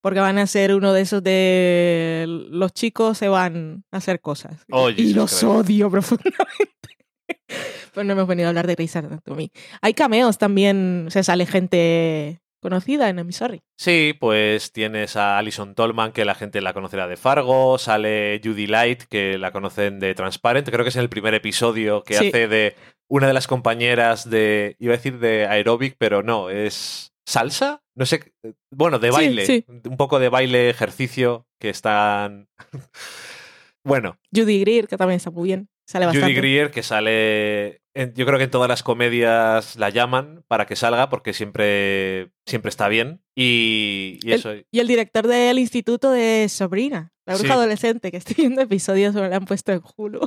[0.00, 4.56] Porque van a ser uno de esos de los chicos se van a hacer cosas.
[4.72, 5.58] Oye, y los creo.
[5.58, 6.91] odio profundamente.
[7.94, 9.50] pues no hemos venido a hablar de Grey's Anatomy.
[9.80, 13.60] Hay cameos también, se sale gente conocida en I'm Sorry.
[13.76, 18.68] Sí, pues tienes a Alison Tolman, que la gente la conocerá de Fargo, sale Judy
[18.68, 22.28] Light, que la conocen de Transparent, creo que es en el primer episodio que Sí.
[22.28, 22.76] hace de
[23.10, 28.06] una de las compañeras de, iba a decir de aeróbic, pero no, es salsa, no
[28.06, 28.32] sé,
[28.70, 29.64] bueno, de Sí, baile, sí.
[29.68, 32.48] un poco de baile, ejercicio, que están...
[33.84, 35.68] bueno, Judy Greer, que también está muy bien.
[35.92, 36.26] Sale bastante.
[36.28, 37.82] Judy Greer, que sale.
[37.94, 42.30] en- yo creo que en todas las comedias la llaman para que salga, porque siempre,
[42.46, 43.20] siempre está bien.
[43.36, 44.52] Y, y El- eso.
[44.70, 47.52] Y el director del instituto de Sabrina, la bruja Sí.
[47.58, 50.20] adolescente, que estoy viendo episodios, me lo han puesto en Hulu.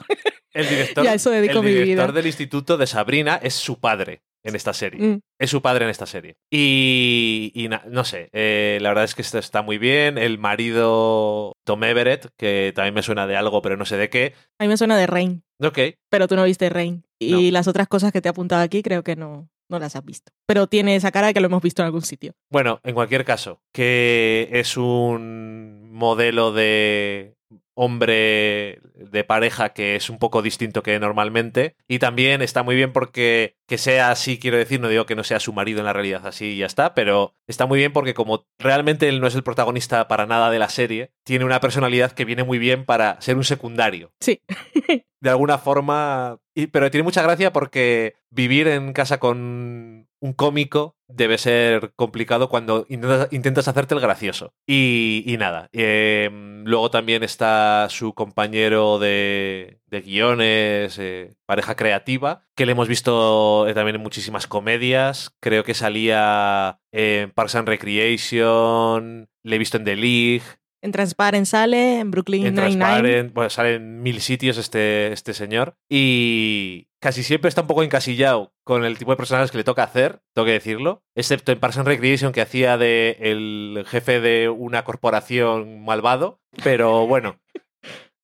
[0.53, 2.15] El director, Y a eso dedico el mi director vida.
[2.15, 5.01] del instituto de Sabrina es su padre en esta serie.
[5.01, 5.19] Mm.
[5.39, 6.35] Es su padre en esta serie.
[6.51, 10.17] Y, y na- no sé, eh, la verdad es que esto está muy bien.
[10.17, 14.33] El marido Tom Everett, que también me suena de algo, pero no sé de qué.
[14.59, 15.79] A mí me suena de Rain, Ok,
[16.09, 17.03] pero tú no viste Rain.
[17.19, 20.05] Y las otras cosas que te he apuntado aquí creo que no, no las has
[20.05, 20.31] visto.
[20.45, 22.33] Pero tiene esa cara de que lo hemos visto en algún sitio.
[22.51, 27.33] Bueno, en cualquier caso, que es un modelo de
[27.77, 32.93] hombre de pareja que es un poco distinto que normalmente y también está muy bien
[32.93, 35.93] porque que sea así, quiero decir, no digo que no sea su marido en la
[35.93, 39.35] realidad así y ya está, pero está muy bien porque como realmente él no es
[39.35, 43.19] el protagonista para nada de la serie, tiene una personalidad que viene muy bien para
[43.21, 44.41] ser un secundario Sí.
[45.21, 46.37] de alguna forma.
[46.55, 52.49] y- pero tiene mucha gracia porque vivir en casa con un cómico debe ser complicado
[52.49, 54.53] cuando intentas, intentas hacerte el gracioso.
[54.67, 55.69] Y, y nada.
[55.73, 56.29] eh,
[56.63, 63.67] luego también está su compañero de, de guiones, eh, pareja creativa, que le hemos visto
[63.67, 65.35] eh, también en muchísimas comedias.
[65.39, 70.43] Creo que salía en Parks and Recreation, le he visto en The League.
[70.81, 72.77] En Transparent sale, en Brooklyn En Nine-Nine.
[72.77, 75.77] Transparent, bueno, sale en mil sitios este, este señor.
[75.89, 79.83] Y casi siempre está un poco encasillado con el tipo de personajes que le toca
[79.83, 81.03] hacer, tengo que decirlo.
[81.15, 86.41] Excepto en Parks and Recreation, que hacía de el jefe de una corporación malvado.
[86.63, 87.39] Pero bueno.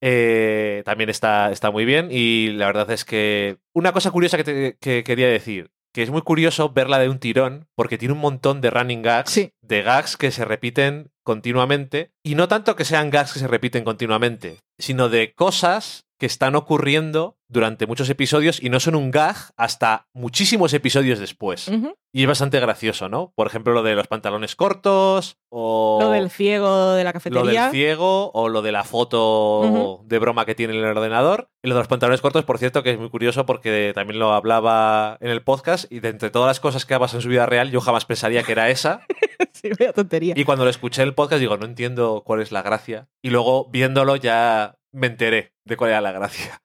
[0.01, 2.09] Eh, también está, está muy bien.
[2.11, 3.57] Y la verdad es que.
[3.73, 5.71] Una cosa curiosa que, te- que quería decir.
[5.93, 9.29] Que es muy curioso verla de un tirón, porque tiene un montón de running gags,
[9.29, 9.51] Sí.
[9.61, 12.11] de gags que se repiten continuamente.
[12.23, 16.53] Y no tanto que sean gags que se repiten continuamente, sino de cosas que están
[16.53, 21.67] ocurriendo durante muchos episodios y no son un gag hasta muchísimos episodios después.
[22.13, 23.33] Y es bastante gracioso, ¿no?
[23.35, 27.63] Por ejemplo, lo de los pantalones cortos o Lo del ciego de la lo cafetería.
[27.63, 31.49] del ciego o lo de la foto de broma que tiene en el ordenador.
[31.63, 34.31] Y lo de los pantalones cortos, por cierto, que es muy curioso porque también lo
[34.33, 37.29] hablaba en el podcast y de entre todas las cosas que ha pasado en su
[37.29, 39.01] vida real, yo jamás pensaría que era esa.
[39.53, 40.35] sí, vaya tontería.
[40.37, 43.09] Y cuando lo escuché en el podcast digo, no entiendo cuál es la gracia.
[43.23, 46.61] Y luego viéndolo ya me enteré de cuál era la gracia.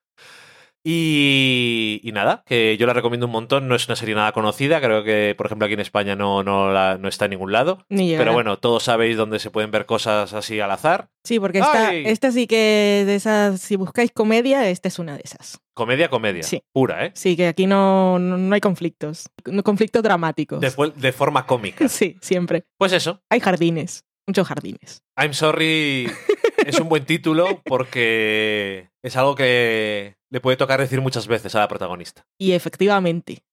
[0.89, 3.67] Y, y nada, que yo la recomiendo un montón.
[3.67, 4.81] No es una serie nada conocida.
[4.81, 7.85] Creo que, por ejemplo, aquí en España no, no, la- no está en ningún lado.
[7.89, 8.17] Ni.
[8.17, 11.09] Pero bueno, todos sabéis dónde se pueden ver cosas así al azar.
[11.25, 15.23] Sí, porque esta, esta sí que de esas, si buscáis comedia, esta es una de
[15.25, 15.59] esas.
[15.75, 16.45] Comedia, comedia.
[16.45, 16.63] Sí.
[16.73, 17.11] Pura, ¿eh?
[17.17, 19.29] Sí, que aquí no, no, no hay conflictos.
[19.65, 20.61] Conflictos dramáticos.
[20.61, 21.89] De, de forma cómica.
[21.97, 22.63] Sí, siempre.
[22.79, 23.21] Pues eso.
[23.29, 25.03] Hay jardines, muchos jardines.
[25.19, 26.09] I'm sorry
[26.67, 31.61] es un buen título porque es algo que le puede tocar decir muchas veces a
[31.61, 32.27] la protagonista.
[32.39, 33.45] Y efectivamente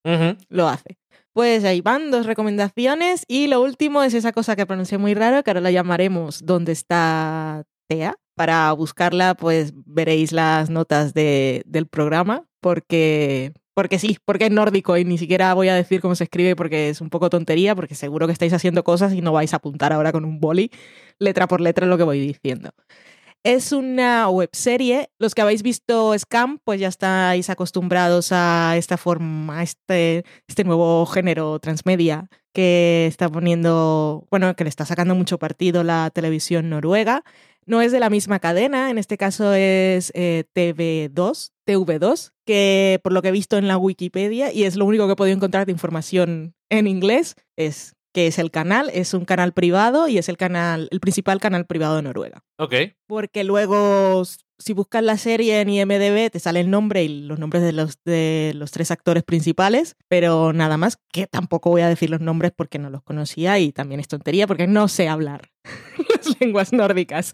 [0.49, 0.97] lo hace.
[1.33, 5.43] Pues ahí van dos recomendaciones y lo último es esa cosa que pronuncié muy raro,
[5.43, 8.15] que ahora la llamaremos ¿Dónde está Tea?
[8.35, 14.97] Para buscarla, pues veréis las notas de, del programa, porque, porque sí, porque es nórdico
[14.97, 17.95] y ni siquiera voy a decir cómo se escribe porque es un poco tontería, porque
[17.95, 20.71] seguro que estáis haciendo cosas y no vais a apuntar ahora con un boli
[21.19, 22.71] letra por letra lo que voy diciendo.
[23.43, 25.09] Es una webserie.
[25.19, 30.63] Los que habéis visto Scam, pues ya estáis acostumbrados a esta forma, a este, este
[30.63, 36.69] nuevo género transmedia que está poniendo, bueno, que le está sacando mucho partido la televisión
[36.69, 37.23] noruega.
[37.65, 43.13] No es de la misma cadena, en este caso es eh, TV2, TV2, que por
[43.13, 45.65] lo que he visto en la Wikipedia, y es lo único que he podido encontrar
[45.65, 50.29] de información en inglés, es que es el canal, es un canal privado y es
[50.29, 52.43] el canal, el principal canal privado de Noruega.
[52.57, 52.75] Ok.
[53.07, 54.23] Porque luego,
[54.59, 57.97] si buscas la serie en IMDB, te sale el nombre y los nombres de los,
[58.05, 62.51] de los tres actores principales, pero nada más, que tampoco voy a decir los nombres
[62.55, 65.52] porque no los conocía y también es tontería porque no sé hablar
[66.39, 67.33] lenguas nórdicas.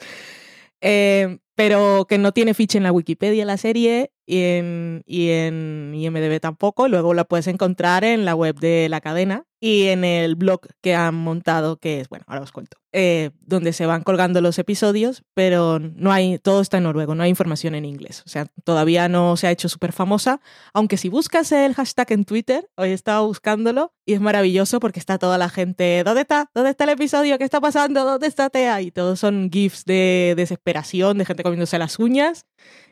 [0.81, 5.91] Eh, pero que no tiene ficha en la Wikipedia la serie y en, y en
[5.95, 6.87] IMDB tampoco.
[6.87, 10.93] Luego la puedes encontrar en la web de la cadena y en el blog que
[10.93, 15.23] han montado, que es, bueno, ahora os cuento, eh, donde se van colgando los episodios,
[15.33, 18.21] pero no hay, todo está en noruego, no hay información en inglés.
[18.23, 20.41] O sea, todavía no se ha hecho súper famosa,
[20.75, 24.99] aunque si buscas el hashtag en Twitter, hoy he estado buscándolo y es maravilloso porque
[24.99, 26.51] está toda la gente, ¿dónde está?
[26.53, 27.39] ¿Dónde está el episodio?
[27.39, 28.05] ¿Qué está pasando?
[28.05, 28.79] ¿Dónde está Tea?
[28.81, 32.45] Y todos son GIFs de desesperación, de gente comiéndose las uñas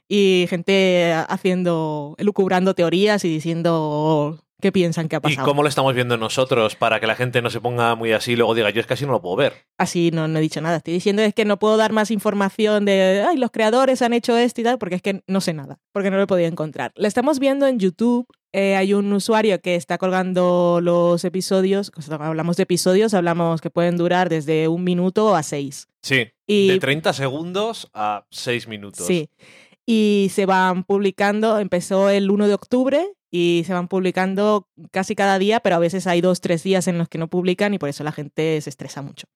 [0.07, 5.43] y gente haciendo, elucubrando teorías y diciendo qué piensan que ha pasado.
[5.43, 8.33] ¿Y cómo lo estamos viendo nosotros para que la gente no se ponga muy así
[8.33, 9.53] y luego diga, yo es que así no lo puedo ver?
[9.77, 10.77] Así no, no he dicho nada.
[10.77, 14.37] Estoy diciendo es que no puedo dar más información de, ay, los creadores han hecho
[14.37, 16.91] esto y tal, porque es que no sé nada, porque no lo he podido encontrar.
[16.95, 18.27] La estamos viendo en YouTube.
[18.53, 21.91] Eh, hay un usuario que está colgando los episodios.
[21.91, 25.87] Cuando hablamos de episodios, hablamos que pueden durar desde un minuto a seis.
[26.01, 26.31] Sí.
[26.47, 29.05] De 30 segundos a seis minutos.
[29.05, 29.29] Sí
[29.89, 35.39] y se van publicando, empezó el 1 de octubre y se van publicando casi cada
[35.39, 37.89] día, pero a veces hay dos, tres días en los que no publican y por
[37.89, 39.27] eso la gente se estresa mucho.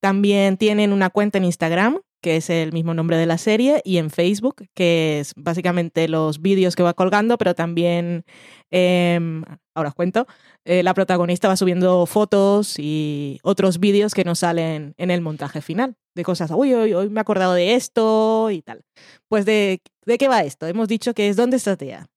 [0.00, 3.98] También tienen una cuenta en Instagram, que es el mismo nombre de la serie, y
[3.98, 8.24] en Facebook, que es básicamente los vídeos que va colgando, pero también,
[8.70, 10.26] em, ahora os cuento,
[10.64, 15.60] eh, la protagonista va subiendo fotos y otros vídeos que no salen en el montaje
[15.62, 18.82] final, de cosas, uy, hoy, hoy me he acordado de esto y tal.
[19.28, 20.66] Pues de, ¿de qué va esto?
[20.66, 22.08] Hemos dicho que es ¿Dónde está Tea?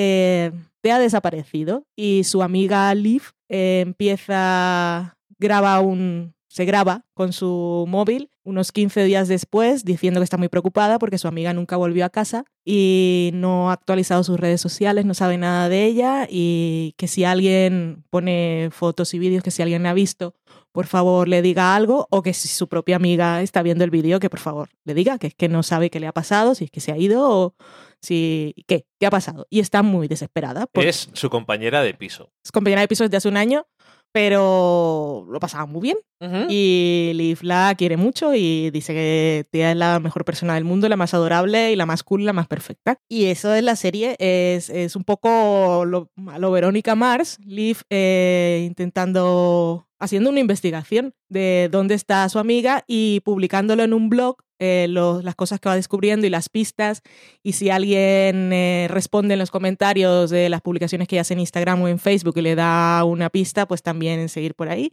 [0.00, 7.32] Eh, Tea ha desaparecido y su amiga Liv eh, empieza, graba un, se graba con
[7.32, 11.76] su móvil unos 15 días después diciendo que está muy preocupada porque su amiga nunca
[11.76, 16.28] volvió a casa y no ha actualizado sus redes sociales, no sabe nada de ella
[16.30, 20.36] y que si alguien pone fotos y vídeos, que si alguien ha visto,
[20.78, 24.20] por favor le diga algo o que si su propia amiga está viendo el vídeo,
[24.20, 26.66] que por favor le diga que es que no sabe qué le ha pasado, si
[26.66, 27.56] es que se ha ido o
[28.00, 28.54] si...
[28.68, 28.86] ¿Qué?
[29.00, 29.48] ¿Qué ha pasado?
[29.50, 30.68] Y está muy desesperada.
[30.74, 32.30] Es su compañera de piso.
[32.44, 33.66] Es compañera de piso desde hace un año
[34.12, 35.98] pero lo pasaba muy bien.
[36.48, 40.88] Y Liv la quiere mucho y dice que Tia es la mejor persona del mundo,
[40.88, 42.98] la más adorable y la más cool, la más perfecta.
[43.08, 49.88] Y eso es la serie, es, un poco lo, lo Verónica Mars, Liv eh, intentando
[50.00, 55.34] haciendo una investigación de dónde está su amiga y publicándolo en un blog, eh, las
[55.34, 57.02] cosas que va descubriendo y las pistas.
[57.42, 61.82] Y si alguien eh, responde en los comentarios de las publicaciones que hace en Instagram
[61.82, 64.92] o en Facebook y le da una pista, pues también seguir por ahí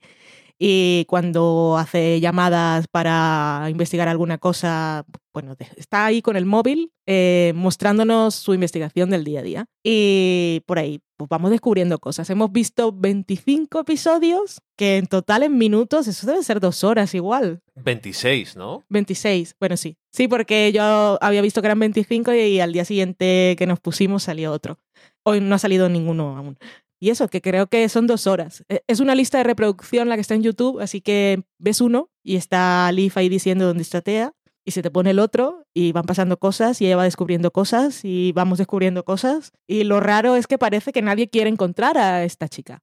[0.58, 7.52] y cuando hace llamadas para investigar alguna cosa, bueno, está ahí con el móvil eh,
[7.56, 9.66] mostrándonos su investigación del día a día.
[9.84, 12.30] Y por ahí pues vamos descubriendo cosas.
[12.30, 17.62] Hemos visto 25 episodios, que en total en minutos, eso debe ser dos horas igual.
[17.76, 18.84] 26, ¿no?
[18.90, 19.98] 26, bueno, sí.
[20.12, 24.24] Sí, porque yo había visto que eran 25 y al día siguiente que nos pusimos
[24.24, 24.78] salió otro.
[25.24, 26.58] Hoy no ha salido ninguno aún.
[27.00, 28.64] Y eso, que creo que son dos horas.
[28.70, 32.10] E, es una lista de reproducción la que está en YouTube, así que ves uno
[32.24, 34.34] y está Liv ahí diciendo dónde está Tea
[34.66, 38.04] y se te pone el otro y van pasando cosas y ella va descubriendo cosas
[38.04, 39.52] y vamos descubriendo cosas.
[39.68, 42.82] Y lo raro es que parece que nadie quiere encontrar a esta chica.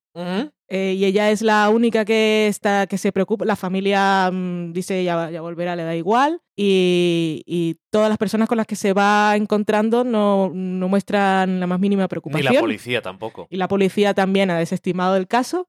[0.68, 3.45] Eh, y ella es la única que, está, que se preocupa.
[3.45, 6.41] La familia mm, dice ya, ya volverá, le da igual.
[6.55, 11.66] Y, y, todas las personas con las que se va encontrando no, no muestran la
[11.66, 12.51] más mínima preocupación.
[12.51, 13.47] Ni la policía tampoco.
[13.51, 15.68] Y la policía también ha desestimado el caso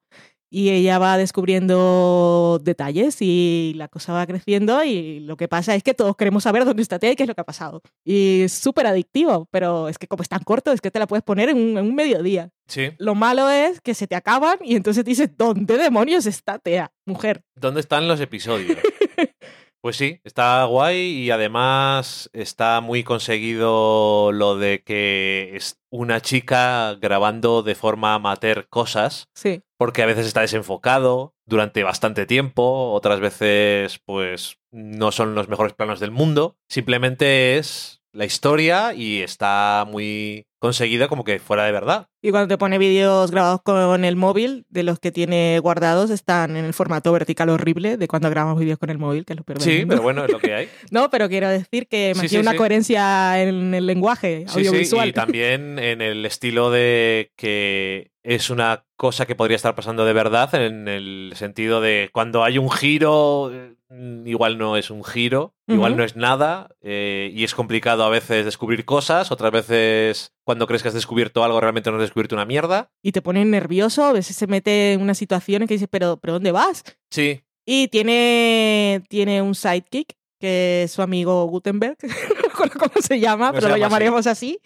[0.54, 5.82] y ella va descubriendo detalles y la cosa va creciendo y lo que pasa es
[5.82, 7.82] que todos queremos saber dónde está Tea y qué es lo que ha pasado.
[8.06, 11.08] Y es súper adictivo, pero es que como es tan corto es que te la
[11.08, 12.51] puedes poner en un, en un mediodía.
[12.68, 12.91] Sí.
[12.99, 17.43] Lo malo es que se te acaban y entonces dices, ¿dónde demonios está Tea, mujer?
[17.56, 18.78] ¿Dónde están los episodios?
[19.84, 26.96] Pues sí, está guay y además está muy conseguido lo de que es una chica
[27.02, 29.28] grabando de forma amateur cosas.
[29.36, 29.62] Sí.
[29.78, 35.74] Porque a veces está desenfocado durante bastante tiempo, otras veces pues no son los mejores
[35.74, 36.56] planos del mundo.
[36.70, 42.07] Simplemente es la historia y está muy conseguido como que fuera de verdad.
[42.22, 46.55] Y cuando te pone vídeos grabados con el móvil, de los que tiene guardados, están
[46.55, 49.43] en el formato vertical horrible de cuando grabamos vídeos con el móvil, que es lo
[49.43, 50.70] peor Sí, pero bueno, es lo que hay.
[50.89, 52.57] No, pero quiero decir que mantiene sí, una sí.
[52.57, 55.09] coherencia en el lenguaje Sí, sí, audiovisual.
[55.09, 60.14] y también en el estilo de que es una cosa que podría estar pasando de
[60.14, 63.76] verdad, en el sentido de cuando hay un giro, eh,
[64.26, 68.45] igual no es un giro, igual no es nada, eh, y es complicado a veces
[68.45, 72.46] descubrir cosas, otras veces cuando crees que has descubierto algo realmente no has descubierto una
[72.46, 72.91] mierda.
[73.02, 76.18] Y te pone nervioso, a veces se mete en una situación en que dices, pero,
[76.18, 76.84] ¿pero dónde vas?
[77.10, 83.20] Sí, Y tiene, tiene un sidekick, que es su amigo Gutenberg, no recuerdo cómo se
[83.20, 83.82] llama, No pero lo así.
[83.82, 84.60] llamaremos así,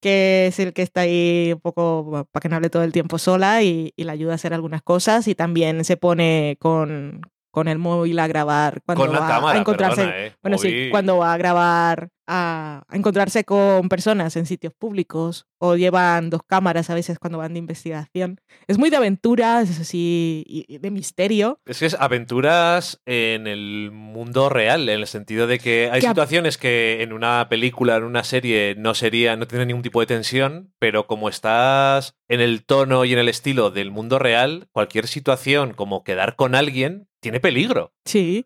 [0.00, 3.18] que es el que está ahí un poco para que no hable todo el tiempo
[3.18, 7.20] sola y, y le ayuda a hacer algunas cosas y también se pone con,
[7.54, 10.00] con el móvil a grabar cuando con la va cámara, a encontrarse.
[10.02, 10.32] perdona, eh.
[10.42, 15.76] Bueno, sí, cuando va a grabar, a, a encontrarse con personas en sitios públicos o
[15.76, 18.40] llevan dos cámaras a veces cuando van de investigación.
[18.66, 21.60] Es muy de aventuras, es así, y de misterio.
[21.64, 26.08] Es que es aventuras en el mundo real, en el sentido de que hay Que
[26.08, 30.06] situaciones que en una película, en una serie, no sería, no tiene ningún tipo de
[30.06, 35.06] tensión, pero como estás en el tono y en el estilo del mundo real, cualquier
[35.06, 37.94] situación como quedar con alguien tiene peligro.
[38.04, 38.44] Sí,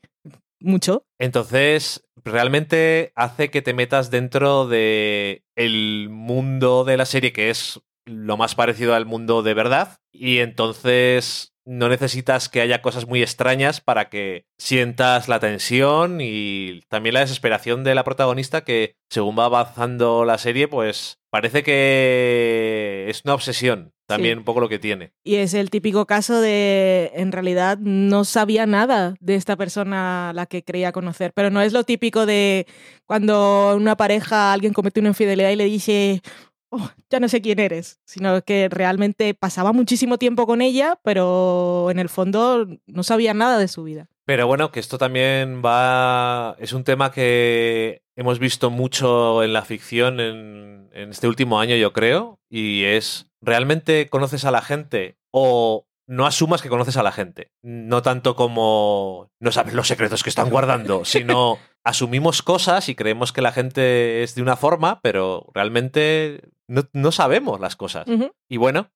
[0.61, 1.05] mucho.
[1.19, 7.81] Entonces, realmente hace que te metas dentro de el mundo de la serie, que es
[8.07, 13.21] lo más parecido al mundo de verdad, y entonces no necesitas que haya cosas muy
[13.21, 19.37] extrañas para que sientas la tensión y también la desesperación de la protagonista que según
[19.37, 24.39] va avanzando la serie, pues parece que es una obsesión, también Sí.
[24.39, 25.13] un poco lo que tiene.
[25.23, 30.33] Y es el típico caso de, en realidad, no sabía nada de esta persona a
[30.33, 31.33] la que creía conocer.
[31.35, 32.67] Pero no es lo típico de
[33.07, 36.23] cuando una pareja, alguien comete una infidelidad y le dice,
[36.71, 38.01] "Oh, ya no sé quién eres.
[38.07, 43.59] Sino que realmente pasaba muchísimo tiempo con ella, pero en el fondo no sabía nada
[43.59, 44.09] de su vida.
[44.27, 46.55] Pero bueno, que esto también va.
[46.59, 51.77] Es un tema que hemos visto mucho en la ficción en, en este último año,
[51.77, 52.39] yo creo.
[52.51, 53.27] Y es.
[53.41, 55.19] ¿Realmente conoces a la gente?
[55.31, 57.53] O no asumas que conoces a la gente.
[57.63, 63.33] No tanto como no sabes los secretos que están guardando, sino asumimos cosas y creemos
[63.33, 68.07] que la gente es de una forma, pero realmente no, no sabemos las cosas.
[68.49, 68.91] Y bueno,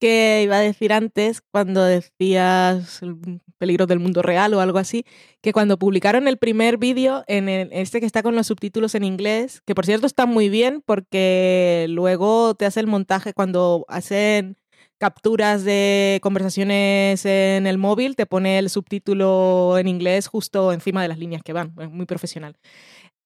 [0.00, 3.16] que iba a decir antes, cuando decías el
[3.58, 5.04] peligro del mundo real o algo así,
[5.42, 9.04] que cuando publicaron el primer vídeo, en el- este que está con los subtítulos en
[9.04, 14.56] inglés, que por cierto está muy bien porque luego te hace el montaje cuando hacen
[14.98, 21.08] capturas de conversaciones en el móvil, te pone el subtítulo en inglés justo encima de
[21.08, 22.56] las líneas que van, es muy profesional.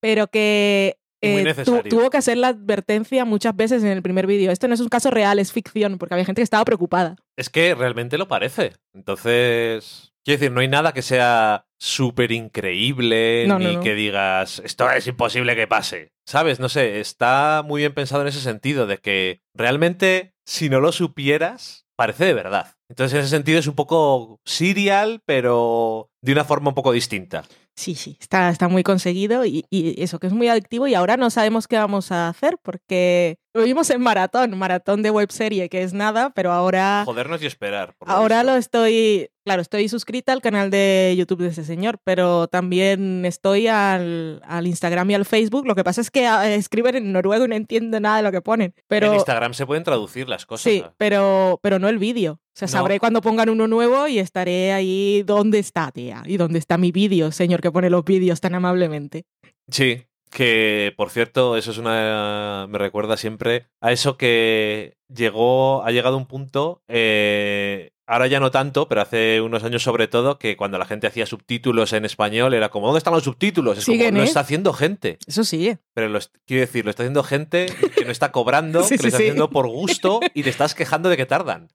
[0.00, 4.50] Pero que eh, tu- tuvo que hacer la advertencia muchas veces en el primer vídeo.
[4.50, 7.16] Esto no es un caso real, es ficción, porque había gente que estaba preocupada.
[7.36, 8.72] Es que realmente lo parece.
[8.94, 13.80] Entonces, quiero decir, no hay nada que sea súper increíble No, ni no, no.
[13.80, 16.12] que digas, esto es imposible que pase.
[16.26, 16.60] ¿Sabes?
[16.60, 20.92] No sé, está muy bien pensado en ese sentido, de que realmente si no lo
[20.92, 22.73] supieras, parece de verdad.
[22.88, 27.44] Entonces, en ese sentido es un poco serial, pero de una forma un poco distinta.
[27.74, 31.16] Sí, sí, está, está muy conseguido y, y eso que es muy adictivo y ahora
[31.16, 35.82] no sabemos qué vamos a hacer porque lo vimos en maratón, maratón de webserie, que
[35.82, 37.94] es nada, pero ahora, Jodernos y esperar.
[37.96, 38.52] por lo ahora visto.
[38.52, 43.68] lo estoy, claro, estoy suscrita al canal de YouTube de ese señor, pero también estoy
[43.68, 45.66] al, al Instagram y al Facebook.
[45.66, 48.32] Lo que pasa es que ah, escriben en noruego y no entiendo nada de lo
[48.32, 49.06] que ponen, pero...
[49.06, 50.64] En Instagram se pueden traducir las cosas.
[50.64, 52.32] Sí, pero, pero no el vídeo.
[52.34, 52.72] O sea, No.
[52.72, 55.22] sabré cuando pongan uno nuevo y estaré ahí.
[55.26, 56.22] ¿Dónde está, tía?
[56.26, 59.24] ¿Y dónde está mi vídeo, señor que pone los vídeos tan amablemente?
[59.68, 60.04] Sí,
[60.34, 62.66] que por cierto, eso es una.
[62.68, 65.84] Me recuerda siempre a eso que llegó.
[65.84, 66.82] Ha llegado un punto.
[66.88, 71.06] eh, ahora ya no tanto, pero hace unos años sobre todo, que cuando la gente
[71.06, 73.78] hacía subtítulos en español era como, ¿dónde están los subtítulos?
[73.78, 74.26] Es Siguen, como, lo ¿eh?
[74.26, 75.18] está haciendo gente.
[75.26, 75.68] Eso sí.
[75.68, 75.78] ¿eh?
[75.94, 79.08] Pero lo, quiero decir, lo está haciendo gente que no está cobrando, Sí, que lo
[79.08, 79.24] está sí.
[79.24, 81.68] haciendo por gusto y te estás quejando de que tardan.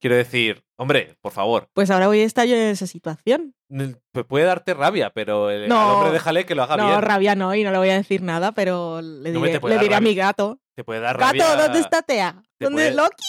[0.00, 3.54] Quiero decir, hombre, por favor, Pues ahora voy a estar yo en esa situación.
[3.68, 3.96] n-
[4.28, 5.80] puede darte rabia, pero el, No.
[5.80, 7.02] al hombre déjale que lo haga no, bien.
[7.02, 10.00] rabia no, y no le voy a decir nada, pero le No diré, le a
[10.00, 10.58] mi gato.
[10.74, 11.56] Te puede dar Gato, rabia.
[11.62, 12.42] ¿dónde está Tea?
[12.58, 12.82] te ¿Dónde?
[12.90, 13.24] puede- Loki.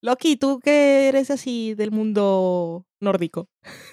[0.00, 3.48] Loki, tú que eres así del mundo nórdico.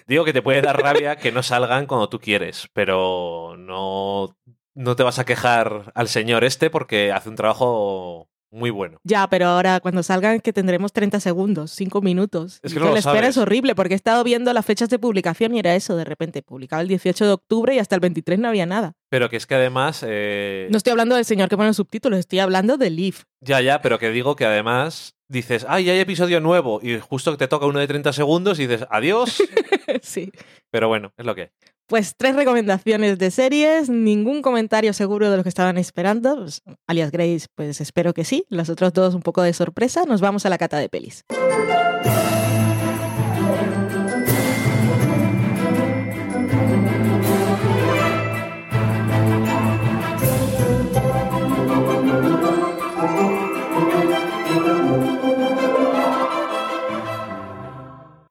[0.07, 4.35] Digo que te puede dar rabia que no salgan cuando tú quieres, pero no,
[4.73, 8.99] no te vas a quejar al señor este porque hace un trabajo muy bueno.
[9.03, 12.59] Ya, pero ahora cuando salgan que tendremos 30 segundos, 5 minutos.
[12.63, 13.29] Es que no la espera sabes.
[13.31, 16.41] es horrible porque he estado viendo las fechas de publicación y era eso, de repente
[16.43, 18.93] publicaba el 18 de octubre y hasta el 23 no había nada.
[19.09, 20.03] Pero que es que además...
[20.07, 23.23] eh, No estoy hablando del señor que pone los subtítulos, estoy hablando de Leaf.
[23.41, 27.47] Ya, ya, pero que digo que además dices, ay, hay episodio nuevo y justo te
[27.47, 29.41] toca uno de 30 segundos y dices, adiós.
[30.01, 30.31] sí.
[30.69, 31.41] pero bueno, es lo que...
[31.41, 31.49] hay.
[31.87, 36.37] Pues tres recomendaciones de series, ningún comentario seguro de lo que estaban esperando.
[36.37, 38.45] Pues, alias Grace, pues espero que sí.
[38.49, 40.03] Los otros dos un poco de sorpresa.
[40.07, 41.25] Nos vamos a la cata de pelis.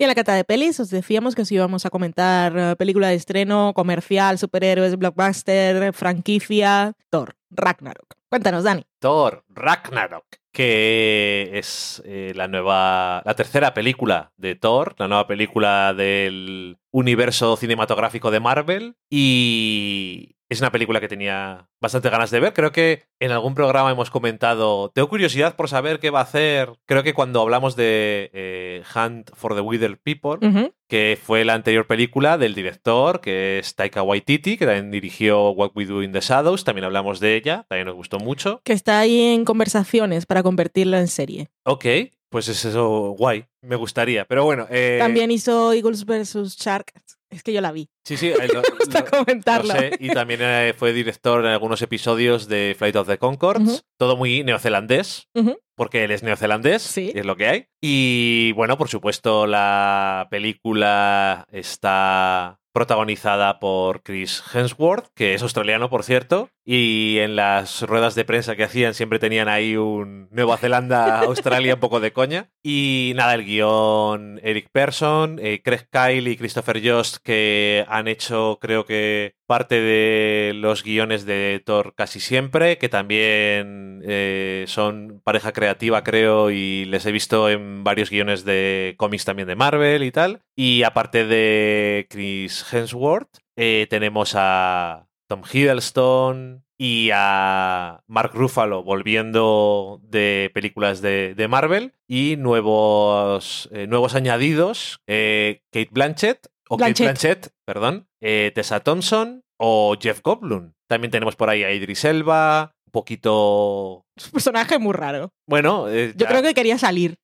[0.03, 3.07] Y en la cata de pelis os decíamos que os íbamos a comentar eh, película
[3.07, 8.17] de estreno, comercial, superhéroes, blockbuster, franquicia, Thor, Ragnarok.
[8.29, 8.85] Cuéntanos, Dani.
[8.99, 15.95] Thor Ragnarok, que es eh, la nueva, la tercera película de Thor, la nueva película
[15.95, 22.53] del universo cinematográfico de Marvel y es una película que tenía bastante ganas de ver.
[22.53, 26.75] Creo que en algún programa hemos comentado, tengo curiosidad por saber qué va a hacer.
[26.85, 31.87] Creo que cuando hablamos de eh, Hunt for the Wither People, que fue la anterior
[31.87, 36.21] película del director, que es Taika Waititi, que también dirigió What We Do in the
[36.21, 38.61] Shadows, también hablamos de ella, también nos gustó mucho.
[38.63, 41.49] Que está ahí en conversaciones para convertirla en serie.
[41.65, 41.87] Ok,
[42.33, 44.25] pues es eso guay, me gustaría.
[44.25, 46.57] Pero bueno, eh, También hizo Eagles vs.
[46.59, 46.93] Sharks.
[47.31, 47.89] Es que yo la vi.
[48.05, 49.73] sí, sí, lo, gusta lo- comentarlo.
[49.73, 49.93] lo sé.
[50.01, 53.81] Y también eh, fue director en algunos episodios de Flight of the Conchords, Ujú.
[53.99, 55.29] todo muy neozelandés.
[55.75, 57.11] Porque él es neozelandés, Sí.
[57.15, 57.67] y es lo que hay.
[57.81, 66.05] Y bueno, por supuesto, la película está protagonizada por Chris Hemsworth, que es australiano, por
[66.05, 71.75] cierto, y en las ruedas de prensa que hacían siempre tenían ahí un Nueva Zelanda-Australia
[71.75, 72.51] un poco de coña.
[72.63, 78.59] Y nada, el guion Eric Persson, eh, Craig Kyle y Christopher Jost, que han hecho,
[78.61, 85.53] creo que, parte de los guiones de Thor casi siempre, que también eh, son pareja
[85.53, 90.13] creativa, creo, y les he visto en varios guiones de cómics también de Marvel y
[90.13, 90.43] tal.
[90.57, 99.99] Y aparte de Chris Hemsworth, eh, tenemos a Tom Hiddleston y a Mark Ruffalo volviendo
[100.03, 106.97] de películas de, de Marvel y nuevos, eh, nuevos añadidos, eh, Kate Blanchett, o Blanchett.
[106.99, 110.75] Kate Blanchett, perdón, eh, Tessa Thompson o Jeff Goldblum.
[110.87, 114.05] También tenemos por ahí a Idris Elba, un poquito...
[114.15, 115.33] Es un personaje muy raro.
[115.49, 117.15] Bueno, Yo creo que quería salir.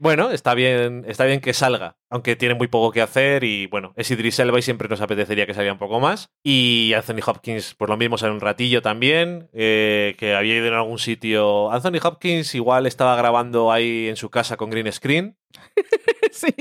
[0.00, 3.92] Bueno, está bien, está bien que salga, aunque tiene muy poco que hacer y bueno,
[3.96, 6.30] es Idris Elba y siempre nos apetecería que saliera un poco más.
[6.42, 10.74] Y Anthony Hopkins, pues lo mismo, sale un ratillo también, eh, que había ido en
[10.74, 11.70] algún sitio.
[11.70, 15.36] Anthony Hopkins igual estaba grabando ahí en su casa con green screen.
[16.32, 16.54] sí.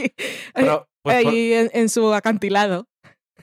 [0.54, 2.88] Pero, pues, por- Ahí en, en su acantilado.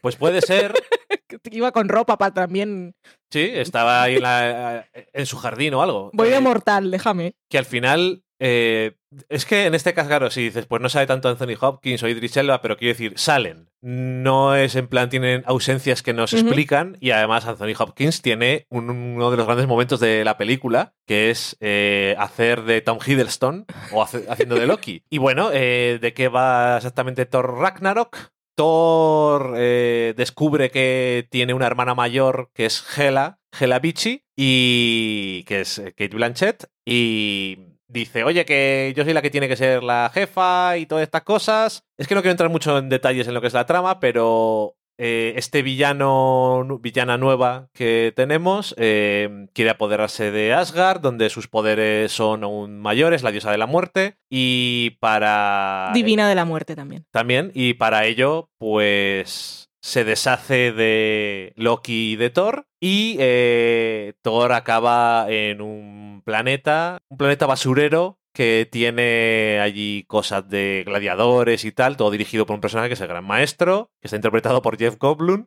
[0.03, 0.74] pues puede ser,
[1.51, 2.94] Iba con ropa para también.
[3.32, 6.11] sí, estaba ahí en, la- en su jardín o algo.
[6.12, 7.34] Voy de Eh, mortal, déjame.
[7.51, 8.97] que al final eh,
[9.29, 12.09] es que en este caso, claro, si dices, pues no sale tanto Anthony Hopkins o
[12.09, 13.71] Idris Elba, pero quiero decir, salen.
[13.83, 18.91] No es en plan, tienen ausencias que nos explican y además Anthony Hopkins tiene un-
[18.91, 23.67] uno de los grandes momentos de la película, que es eh, hacer de Tom Hiddleston
[23.93, 25.05] o hace- haciendo de Loki.
[25.09, 28.17] Y bueno, eh, ¿de qué va exactamente Thor Ragnarok?
[28.57, 35.61] Thor eh, descubre que tiene una hermana mayor que es Hela, Hela Bichi, y que
[35.61, 40.11] es Kate Blanchett, y dice, oye, que yo soy la que tiene que ser la
[40.12, 41.84] jefa y todas estas cosas.
[41.97, 44.76] Es que no quiero entrar mucho en detalles en lo que es la trama, pero
[44.99, 52.12] eh, este villano, villana nueva que tenemos eh, quiere apoderarse de Asgard, donde sus poderes
[52.12, 55.91] son aún mayores, la diosa de la muerte, y para...
[55.93, 57.05] Divina de la muerte también.
[57.11, 64.53] También, y para ello, pues se deshace de Loki y de Thor, y eh, Thor
[64.53, 71.97] acaba en un planeta, un planeta basurero que tiene allí cosas de gladiadores y tal,
[71.97, 74.99] todo dirigido por un personaje que es el Gran Maestro, que está interpretado por Jeff
[74.99, 75.47] Goldblum,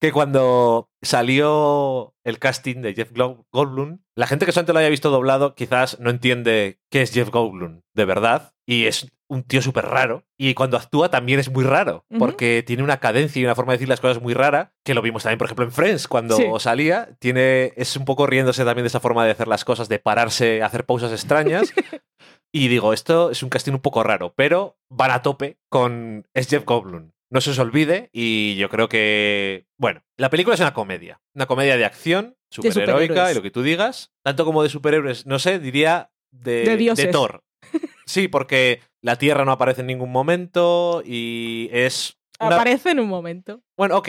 [0.00, 3.12] que cuando salió el casting de Jeff
[3.52, 7.30] Goldblum, la gente que solamente lo haya visto doblado quizás no entiende qué es Jeff
[7.30, 11.62] Goldblum de verdad, y es un tío súper raro, y cuando actúa también es muy
[11.64, 14.94] raro, porque tiene una cadencia y una forma de decir las cosas muy rara, que
[14.94, 16.44] lo vimos también, por ejemplo, en Friends, cuando Sí.
[16.58, 19.98] salía, tiene, es un poco riéndose también de esa forma de hacer las cosas, de
[20.00, 21.72] pararse, hacer pausas extrañas.
[22.52, 26.26] Y digo, esto es un casting un poco raro, pero van a tope con.
[26.34, 27.12] Es Jeff Goldblum.
[27.30, 31.46] No se os olvide y yo creo que, bueno, la película es una comedia, una
[31.46, 35.58] comedia de acción, superheroica y lo que tú digas, tanto como de superhéroes, no sé,
[35.58, 37.10] diría de, De dioses.
[37.10, 37.42] Thor.
[38.06, 42.16] Sí, porque la Tierra no aparece en ningún momento y es...
[42.40, 43.62] una- Aparece en un momento.
[43.76, 44.08] Bueno, ok.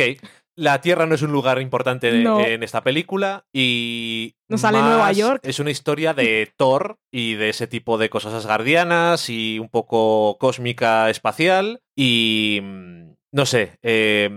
[0.56, 2.40] La Tierra no es un lugar importante en- No.
[2.44, 4.34] en esta película y...
[4.50, 5.42] No sale Nueva York.
[5.44, 10.38] Es una historia de Thor y de ese tipo de cosas asgardianas y un poco
[10.40, 12.60] cósmica espacial y...
[13.32, 14.30] No sé, eh,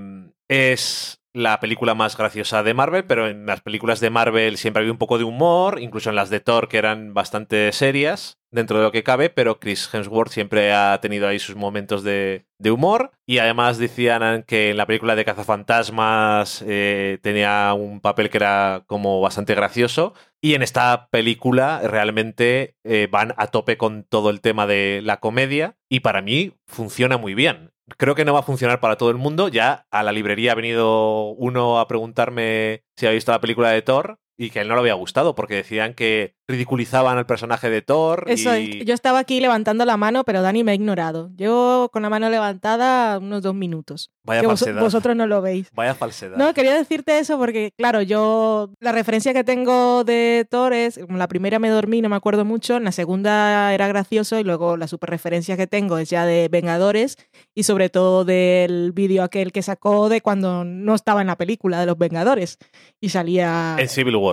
[0.49, 4.93] es la película más graciosa de Marvel, pero en las películas de Marvel siempre había
[4.93, 8.85] un poco de humor, incluso en las de Thor que eran bastante serias dentro de
[8.85, 13.39] lo que cabe, pero Chris Hemsworth siempre ha tenido ahí sus momentos de, humor y
[13.39, 19.21] además decían que en la película de Cazafantasmas eh, tenía un papel que era como
[19.21, 24.67] bastante gracioso y en esta película realmente eh, van a tope con todo el tema
[24.67, 27.71] de la comedia y para mí funciona muy bien.
[27.99, 29.49] Creo que no va a funcionar para todo el mundo.
[29.49, 33.83] Ya a la librería ha venido uno a preguntarme si había visto la película de
[33.83, 37.71] Thor y que a él no le había gustado porque decían que ridiculizaban al personaje
[37.71, 38.25] de Thor.
[38.27, 38.85] Eso y...
[38.85, 41.31] Yo estaba aquí levantando la mano, pero Dani me ha ignorado.
[41.37, 44.11] Yo con la mano levantada unos dos minutos.
[44.25, 44.83] Vaya que vos- falsedad.
[44.83, 45.69] vosotros no lo veis.
[45.73, 46.37] Vaya falsedad.
[46.37, 51.29] No, quería decirte eso porque, claro, yo la referencia que tengo de Thor es, la
[51.29, 54.89] primera me dormí, no me acuerdo mucho, en la segunda era gracioso y luego la
[54.89, 57.17] super referencia que tengo es ya de Vengadores
[57.55, 61.81] y sobre todo del vídeo aquel que sacó de cuando no estaba en la película
[61.81, 62.59] de los Vengadores
[63.01, 63.77] y salía...
[63.79, 64.24] En Civil War.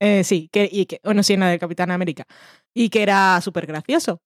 [0.00, 2.24] Eh, sí, que, y que, bueno, sí, en la del Capitán América.
[2.74, 4.20] Y que era súper gracioso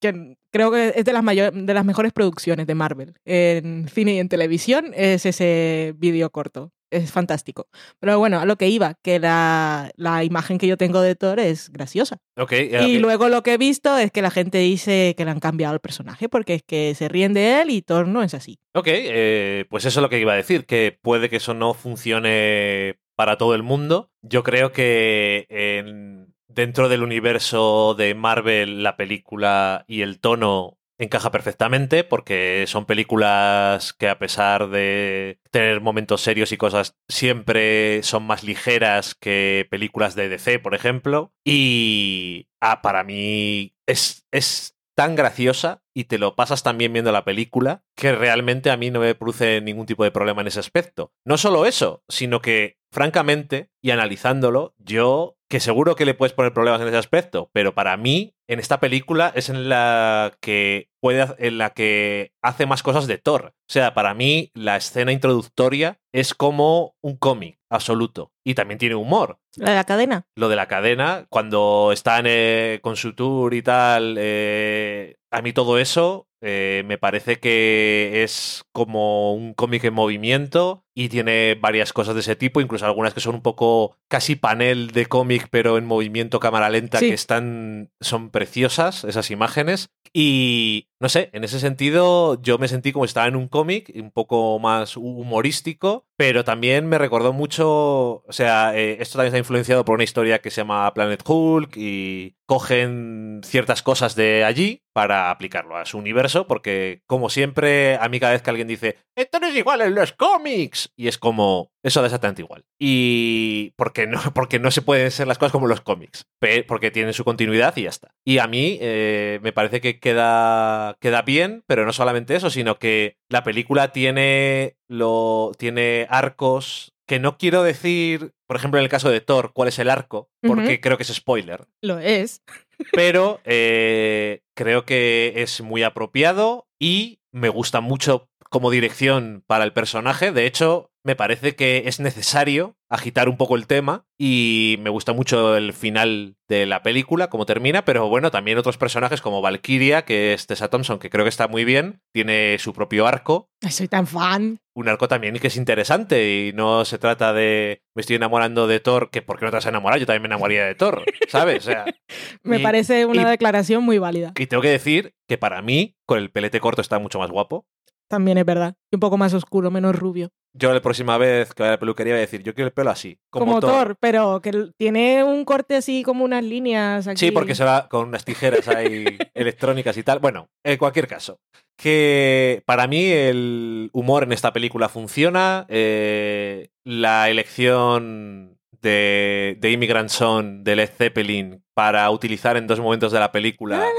[0.00, 3.14] que creo que es de las, mayor- de las mejores producciones de Marvel.
[3.24, 6.72] En cine y en televisión es ese vídeo corto.
[6.92, 7.68] Es fantástico.
[8.00, 11.38] Pero bueno, a lo que iba, que la, la imagen que yo tengo de Thor
[11.38, 12.18] es graciosa.
[12.36, 15.38] Ok, Y luego lo que he visto es que la gente dice que le han
[15.38, 18.58] cambiado el personaje porque es que se ríen de él y Thor no es así.
[18.74, 21.74] Ok, eh, pues eso es lo que iba a decir, que puede que eso no
[21.74, 24.10] funcione para todo el mundo.
[24.22, 31.30] Yo creo que en- dentro del universo de Marvel la película y el tono encaja
[31.30, 38.22] perfectamente porque son películas que a pesar de tener momentos serios y cosas siempre son
[38.22, 41.34] más ligeras que películas de DC, por ejemplo.
[41.44, 47.24] Y ah, para mí es, es tan graciosa y te lo pasas también viendo la
[47.24, 51.12] película que realmente a mí no me produce ningún tipo de problema en ese aspecto.
[51.26, 56.54] No solo eso, sino que francamente y analizándolo, yo que seguro que le puedes poner
[56.54, 61.26] problemas en ese aspecto, pero para mí en esta película es en la que puede
[61.38, 63.46] en la que hace más cosas de Thor.
[63.46, 68.94] O sea, para mí la escena introductoria es como un cómic absoluto y también tiene
[68.94, 70.24] humor La de la cadena.
[70.36, 75.52] lo de la cadena, cuando están eh, con su tour y tal, eh, a mí
[75.52, 81.92] todo eso eh, me parece que es como un cómic en movimiento y tiene varias
[81.92, 85.78] cosas de ese tipo, incluso algunas que son un poco casi panel de cómic, pero
[85.78, 87.08] en movimiento cámara lenta, Sí.
[87.08, 89.90] que están, son preciosas esas imágenes.
[90.12, 93.92] Y no sé, en ese sentido yo me sentí como si estaba en un cómic,
[93.94, 99.38] un poco más humorístico, pero también me recordó mucho, o sea, eh, esto también está
[99.38, 104.82] influenciado por una historia que se llama Planet Hulk y cogen ciertas cosas de allí
[104.92, 108.96] para aplicarlo a su universo, porque como siempre, a mí cada vez que alguien dice,
[109.14, 112.64] esto no es igual en los cómics, y es como, eso da exactamente igual.
[112.76, 116.26] Y porque no, porque no se pueden ser las cosas como los cómics,
[116.66, 118.16] porque tienen su continuidad y ya está.
[118.24, 122.80] Y a mí eh, me parece que queda, queda bien, pero no solamente eso, sino
[122.80, 128.88] que la película tiene, lo, tiene arcos que no quiero decir, por ejemplo, en el
[128.88, 132.44] caso de Thor, cuál es el arco, porque creo que es spoiler Lo es.
[132.92, 139.72] pero eh, creo que es muy apropiado y me gusta mucho como dirección para el
[139.72, 140.30] personaje.
[140.30, 145.12] De hecho, me parece que es necesario agitar un poco el tema y me gusta
[145.12, 150.04] mucho el final de la película, cómo termina, pero bueno, también otros personajes como Valkyria,
[150.04, 153.88] que es Tessa Thompson, que creo que está muy bien, tiene su propio arco soy
[153.88, 154.58] tan fan.
[154.74, 158.80] un arco también que es interesante y no se trata de me estoy enamorando de
[158.80, 160.00] Thor, que ¿por qué no te vas a enamorar?
[160.00, 161.58] Yo también me enamoraría de Thor, ¿sabes?
[161.66, 161.84] O sea,
[162.42, 164.32] Me Y- parece una y- declaración muy válida.
[164.36, 167.66] y tengo que decir que para mí, con el pelete corto está mucho más guapo.
[168.10, 168.74] También es verdad.
[168.90, 170.30] Y un poco más oscuro, menos rubio.
[170.52, 172.72] Yo la próxima vez que vaya a la peluquería voy a decir, yo quiero el
[172.72, 173.70] pelo así, como, Como, Thor.
[173.70, 177.26] Thor, pero que tiene un corte así como unas líneas aquí.
[177.26, 179.04] Sí, porque se va con unas tijeras ahí
[179.34, 180.18] electrónicas y tal.
[180.18, 181.38] Bueno, en cualquier caso,
[181.76, 185.66] que para mí el humor en esta película funciona.
[185.68, 193.12] eh, la elección de, de Immigrant Son de Led Zeppelin para utilizar en dos momentos
[193.12, 193.86] de la película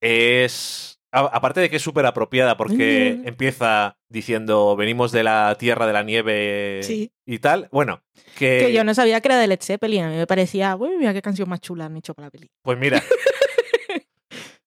[0.00, 3.28] es a- aparte de que es súper apropiada porque Mm.
[3.28, 7.10] empieza diciendo venimos de la tierra de la nieve Sí.
[7.26, 8.02] y tal, bueno,
[8.36, 10.04] que, Que yo no sabía que era de Led Zeppelin.
[10.04, 12.50] A mí me parecía, uy, mira qué canción más chula han hecho para la peli.
[12.62, 13.02] pues mira,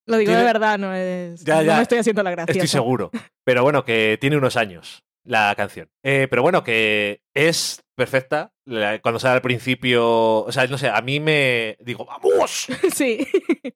[0.07, 1.43] Lo digo de verdad, no es.
[1.45, 1.75] Ya, no ya.
[1.77, 2.51] me estoy haciendo la gracia.
[2.51, 3.11] estoy seguro.
[3.45, 5.89] Pero bueno, que tiene unos años la canción.
[6.03, 8.51] Eh, pero bueno, que es perfecta.
[8.65, 12.67] La- Cuando sale al principio, o sea, no sé, a mí me digo, ¡vamos!
[12.95, 13.25] Sí.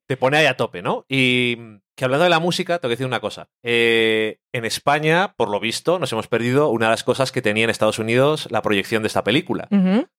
[0.07, 1.05] te pone ahí a tope, ¿no?
[1.07, 1.57] Y
[1.96, 3.48] que hablando de la música, tengo que decir una cosa.
[3.64, 7.64] Eh, en España, por lo visto, nos hemos perdido una de las cosas que tenía
[7.64, 9.68] en Estados Unidos la proyección de esta película,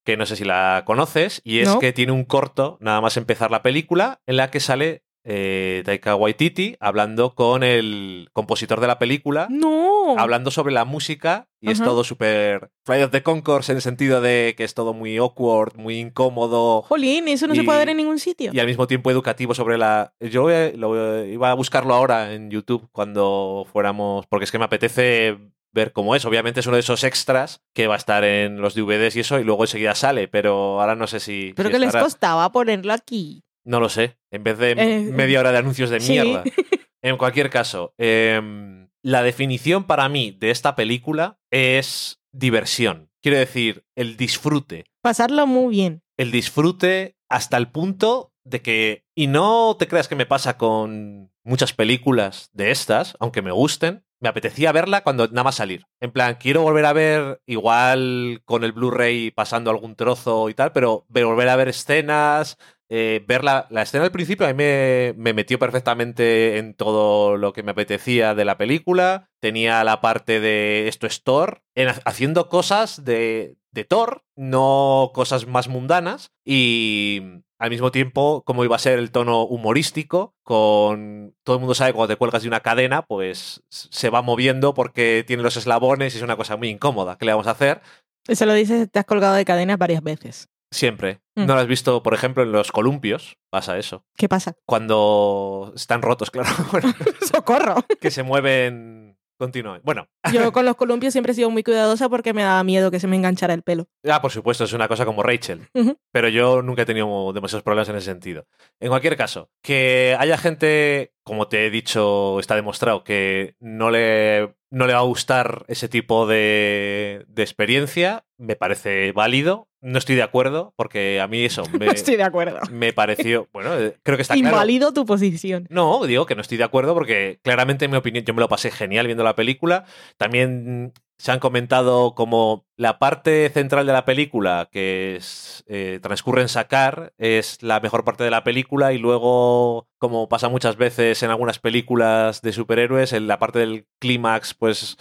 [0.04, 1.78] que no sé si la conoces, y es No.
[1.78, 6.14] que tiene un corto, nada más empezar la película, en la que sale eh, Taika
[6.14, 9.48] Waititi hablando con el compositor de la película.
[9.50, 10.14] No.
[10.16, 14.20] Hablando sobre la música y es todo súper Flight of the Concourse en el sentido
[14.20, 17.96] de que es todo muy awkward, muy incómodo, Jolín, eso no se puede ver en
[17.96, 18.52] ningún sitio.
[18.54, 20.14] y al mismo tiempo educativo sobre la...
[20.20, 25.36] Yo lo- iba a buscarlo ahora en YouTube cuando fuéramos, porque es que me apetece
[25.72, 26.24] ver cómo es.
[26.24, 29.38] Obviamente es uno de esos extras que va a estar en los DVDs y eso,
[29.40, 31.52] y luego enseguida sale, pero ahora no sé si...
[31.56, 33.42] Pero si que les costaba ponerlo aquí.
[33.66, 36.12] No lo sé, en vez de Eh, media hora de anuncios de sí.
[36.12, 36.44] mierda.
[37.02, 43.10] En cualquier caso, em, la definición para mí de esta película es diversión.
[43.22, 46.02] Quiero decir, el disfrute Pasarlo muy bien.
[46.16, 51.30] el disfrute hasta el punto de que, y no te creas que me pasa con
[51.44, 55.84] muchas películas de estas, aunque me gusten, me apetecía verla cuando nada más salir.
[56.00, 60.72] En plan, quiero volver a ver igual con el Blu-ray pasando algún trozo y tal,
[60.72, 62.56] pero ve- volver a ver escenas,
[62.88, 67.36] eh, ver la, la escena al principio a mí me, me metió perfectamente en todo
[67.36, 69.28] lo que me apetecía de la película.
[69.40, 75.10] Tenía la parte de esto es Thor, en ha- haciendo cosas de, de Thor, no
[75.14, 76.30] cosas más mundanas.
[76.44, 77.22] Y
[77.58, 81.92] al mismo tiempo, como iba a ser el tono humorístico, con todo el mundo sabe
[81.92, 86.18] cuando te cuelgas de una cadena, pues se va moviendo porque tiene los eslabones y
[86.18, 87.16] es una cosa muy incómoda.
[87.18, 87.80] ¿Qué le vamos a hacer?
[88.28, 90.48] Eso lo dices, te has colgado de cadenas varias veces.
[90.70, 91.20] Siempre.
[91.34, 91.46] Mm.
[91.46, 93.38] ¿No lo has visto, por ejemplo, en los columpios?
[93.50, 94.04] Pasa eso.
[94.16, 94.54] ¿Qué pasa?
[94.66, 96.48] Cuando están rotos, claro.
[96.72, 97.76] Bueno, ¡Socorro!
[98.00, 99.04] que se mueven.
[99.38, 99.82] Continúen.
[99.84, 102.98] Bueno, Yo con los columpios siempre he sido muy cuidadosa porque me daba miedo que
[103.00, 103.86] se me enganchara el pelo.
[104.08, 105.68] ah, por supuesto, es una cosa como Rachel.
[106.10, 108.46] Pero yo nunca he tenido demasiados problemas en ese sentido.
[108.80, 114.56] En cualquier caso, que haya gente, como te he dicho, está demostrado, que no le,
[114.70, 119.68] no le va a gustar ese tipo de, de experiencia, me parece válido.
[119.86, 122.58] No estoy de acuerdo, porque a mí eso me, No estoy de acuerdo.
[122.72, 123.48] me pareció.
[123.52, 124.48] Bueno, eh, creo que está claro.
[124.48, 125.68] Invalido tu posición.
[125.70, 128.48] No, digo que no estoy de acuerdo porque claramente en mi opinión yo me lo
[128.48, 129.84] pasé genial viendo la película.
[130.16, 136.42] También se han comentado como la parte central de la película, que es, eh, transcurre
[136.42, 141.22] en Sacar, es la mejor parte de la película y luego, como pasa muchas veces
[141.22, 144.98] en algunas películas de superhéroes, en la parte del clímax, pues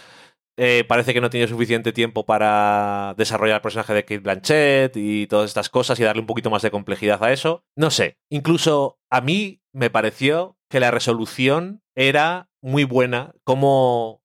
[0.57, 5.27] eh, parece que no tiene suficiente tiempo para desarrollar el personaje de Kate Blanchett y
[5.27, 7.63] todas estas cosas y darle un poquito más de complejidad a eso.
[7.75, 14.21] No sé, incluso a mí me pareció que la resolución era muy buena, cómo,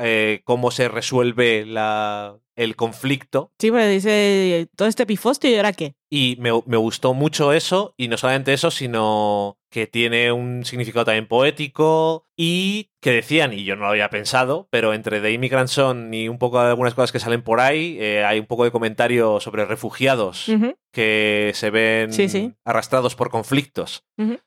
[0.00, 3.52] eh, cómo se resuelve la, el conflicto.
[3.58, 5.94] Sí, pero dice todo este pifostio y ahora qué.
[6.10, 11.04] Y me, me gustó mucho eso, y no solamente eso, sino que tiene un significado
[11.06, 15.68] también poético y que decían, y yo no lo había pensado, pero entre The Immigrant
[15.68, 18.64] Son y un poco de algunas cosas que salen por ahí, eh, hay un poco
[18.64, 20.46] de comentario sobre refugiados
[20.92, 22.52] que se ven Sí, sí.
[22.64, 24.04] arrastrados por conflictos.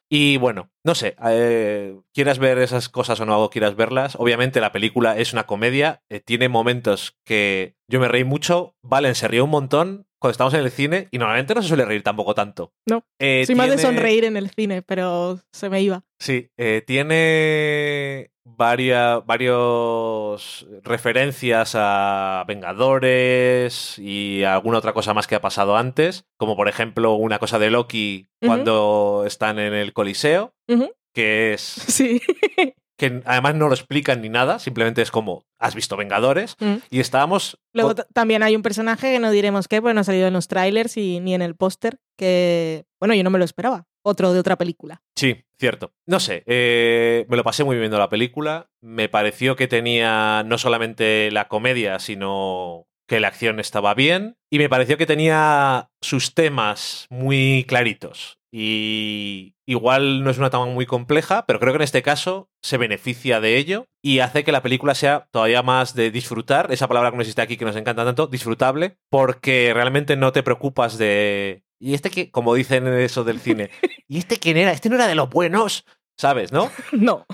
[0.10, 4.72] Y bueno, no sé, eh, quieras ver esas cosas o no quieras verlas, obviamente la
[4.72, 9.46] película es una comedia, eh, tiene momentos que yo me reí mucho, Valen se rió
[9.46, 12.72] un montón cuando estamos en el cine y normalmente no se suele reír tampoco tanto.
[12.86, 13.04] No.
[13.20, 16.06] Eh, Soy más de sonreír en el cine, pero se me iba.
[16.18, 25.36] Sí, eh, tiene varias varios referencias a Vengadores y a alguna otra cosa más que
[25.36, 30.54] ha pasado antes, como por ejemplo una cosa de Loki cuando están en el Coliseo,
[31.14, 32.22] que es Sí.
[33.04, 36.76] que además no lo explican ni nada, simplemente es como has visto Vengadores Mm.
[36.90, 40.28] y estábamos Luego también hay un personaje que no diremos qué, pues no ha salido
[40.28, 43.86] en los trailers y ni en el póster, que, bueno, yo no me lo esperaba.
[44.06, 45.02] Otro de otra película.
[45.16, 45.94] Sí, cierto.
[46.06, 48.70] No sé, eh, me lo pasé muy bien viendo la película.
[48.82, 54.38] Me pareció que tenía no solamente la comedia, sino que la acción estaba bien.
[54.50, 58.40] Y me pareció que tenía sus temas muy claritos.
[58.52, 62.78] Y igual no es una trama muy compleja, pero creo que en este caso se
[62.78, 67.12] beneficia de ello y hace que la película sea todavía más de disfrutar, esa palabra
[67.12, 71.64] que no existe aquí que nos encanta tanto, disfrutable, porque realmente no te preocupas de...
[71.80, 73.70] Y este que, como dicen eso del cine,
[74.08, 74.72] ¿y este quién era?
[74.72, 75.86] Este no era de los buenos,
[76.18, 76.52] ¿sabes?
[76.52, 76.72] ¿No?
[76.94, 77.28] No.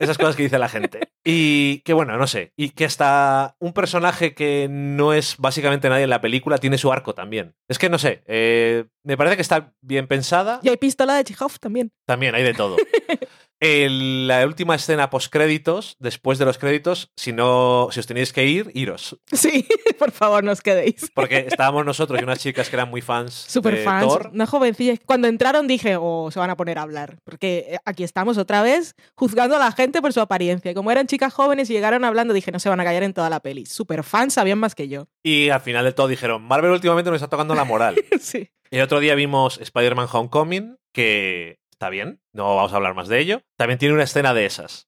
[0.00, 1.12] Esas cosas que dice la gente.
[1.22, 2.52] Y que bueno, no sé.
[2.56, 6.90] Y que hasta un personaje que no es básicamente nadie en la película tiene su
[6.90, 7.54] arco también.
[7.68, 8.22] Es que no sé.
[8.26, 10.60] eh, me parece que está bien pensada.
[10.62, 11.92] Y hay pistola de Chekhov también.
[12.06, 12.76] También hay de todo.
[13.60, 18.32] El- la última escena post créditos, después de los créditos, si no, si os tenéis
[18.32, 19.18] que ir, iros.
[19.32, 19.66] Sí,
[19.98, 21.10] por favor, no os quedéis.
[21.14, 24.30] Porque estábamos nosotros y unas chicas que eran muy fans Super de fans, Thor.
[24.32, 24.94] una jovencilla.
[25.04, 27.18] Cuando entraron dije, oh, se van a poner a hablar.
[27.24, 30.72] Porque eh, aquí estamos otra vez juzgando a la gente por su apariencia.
[30.74, 33.28] Como eran chicas jóvenes y llegaron hablando, dije, no se van a callar en toda
[33.30, 33.66] la peli.
[33.66, 35.06] Super fans, sabían más que yo.
[35.22, 37.94] Y al final de todo dijeron, Marvel últimamente nos está tocando la moral.
[38.20, 38.50] sí.
[38.70, 43.18] El otro día vimos Spider-Man Homecoming, que está bien, no vamos a hablar más de
[43.20, 43.40] ello.
[43.56, 44.86] También tiene una escena de esas.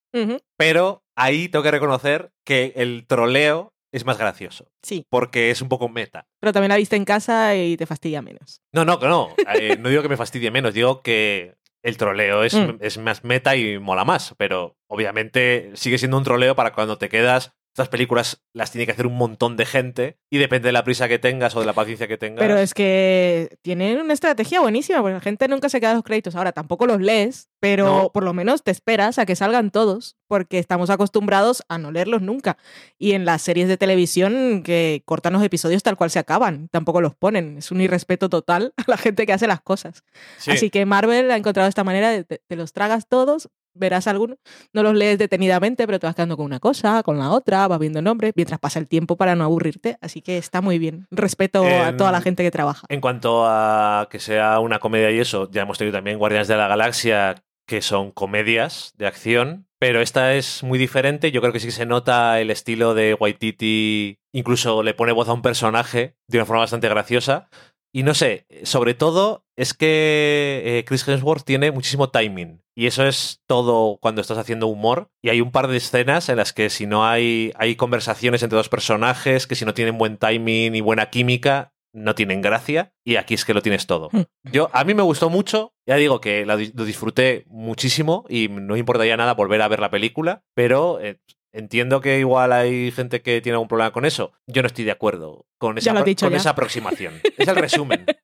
[0.59, 5.69] Pero ahí tengo que reconocer que el troleo es más gracioso, Sí, porque es un
[5.71, 6.27] poco meta.
[6.39, 8.61] pero también la viste en casa y te fastidia menos.
[8.73, 9.35] No, no, que no.
[9.55, 12.77] Eh, no digo que me fastidie menos, digo que el troleo es, Mm.
[12.81, 14.35] es más meta y mola más.
[14.37, 17.53] Pero obviamente sigue siendo un troleo para cuando te quedas.
[17.75, 21.09] Estas películas las tiene que hacer un montón de gente y depende de la prisa
[21.09, 22.39] que tengas o de la paciencia que tengas.
[22.41, 26.37] Pero es que tienen una estrategia buenísima, porque la gente nunca se queda los créditos.
[26.37, 28.13] Ahora tampoco los lees, pero No.
[28.13, 32.21] por lo menos te esperas a que salgan todos, porque estamos acostumbrados a no leerlos
[32.21, 32.59] nunca.
[32.99, 37.01] Y en las series de televisión que cortan los episodios tal cual se acaban, tampoco
[37.01, 37.57] los ponen.
[37.57, 40.05] Es un irrespeto total a la gente que hace las cosas.
[40.37, 40.51] Sí.
[40.51, 43.49] Así que Marvel ha encontrado esta manera de te, te los tragas todos.
[43.75, 44.39] Verás algunos,
[44.73, 47.79] no los lees detenidamente, pero te vas quedando con una cosa, con la otra, vas
[47.79, 49.97] viendo nombres, mientras pasa el tiempo para no aburrirte.
[50.01, 51.07] Así que está muy bien.
[51.11, 52.87] Respeto a toda la gente que trabaja.
[52.89, 56.57] En cuanto a que sea una comedia y eso, ya hemos tenido también Guardianes de
[56.57, 61.33] la Galaxia, que son comedias de acción, pero esta es muy diferente.
[61.33, 65.29] Yo creo que sí que se nota el estilo de Waititi, incluso le pone voz
[65.29, 67.49] a un personaje de una forma bastante graciosa.
[67.95, 72.62] Y no sé, sobre todo es que eh, Chris Hemsworth tiene muchísimo timing.
[72.75, 75.11] Y eso es todo cuando estás haciendo humor.
[75.23, 78.57] Y hay un par de escenas en las que si no hay, hay conversaciones entre
[78.57, 82.95] dos personajes, que si no tienen buen timing y buena química, no tienen gracia.
[83.05, 84.09] Y aquí es que lo tienes todo.
[84.45, 85.75] Yo, a mí me gustó mucho.
[85.87, 90.43] Ya digo que lo disfruté muchísimo y no importaría nada volver a ver la película.
[90.55, 91.19] Pero eh,
[91.53, 94.33] entiendo que igual hay gente que tiene algún problema con eso.
[94.47, 96.39] Yo no estoy de acuerdo con esa, Ya lo has apro- dicho con ya.
[96.39, 97.21] esa aproximación.
[97.37, 98.07] es el resumen.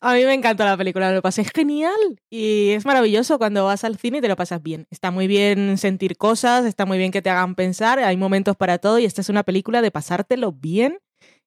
[0.00, 1.96] A mí me encantó la película, me lo pasé genial.
[2.30, 4.86] Y es maravilloso cuando vas al cine y te lo pasas bien.
[4.90, 8.78] Está muy bien sentir cosas, está muy bien que te hagan pensar, hay momentos para
[8.78, 10.98] todo y esta es una película de pasártelo bien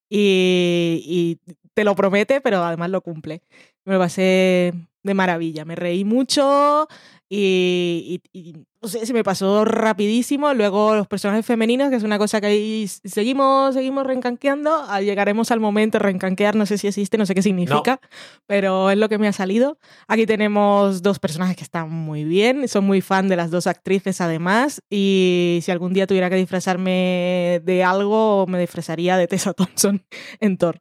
[0.09, 3.43] y, y te lo promete, pero además lo cumple.
[3.85, 4.73] Me lo pasé
[5.03, 6.87] de maravilla, me reí mucho
[7.31, 10.53] y, y- y, no sé, se me pasó rapidísimo.
[10.53, 14.71] Luego los personajes femeninos, que es una cosa que ahí seguimos, seguimos reencanqueando.
[14.87, 17.99] Ah, Llegaremos al momento de reencanquear, no sé si existe, no sé qué significa,
[18.47, 19.77] pero es lo que me ha salido.
[20.07, 24.21] Aquí tenemos dos personajes que están muy bien, son muy fan de las dos actrices
[24.21, 30.03] además, y si algún día tuviera que disfrazarme de algo, me disfrazaría de Tessa Thompson
[30.39, 30.79] en Thor.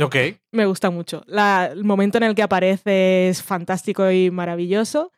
[0.00, 0.16] ok.
[0.52, 1.22] Me gusta mucho.
[1.26, 5.10] La- el momento en el que aparece es fantástico y maravilloso.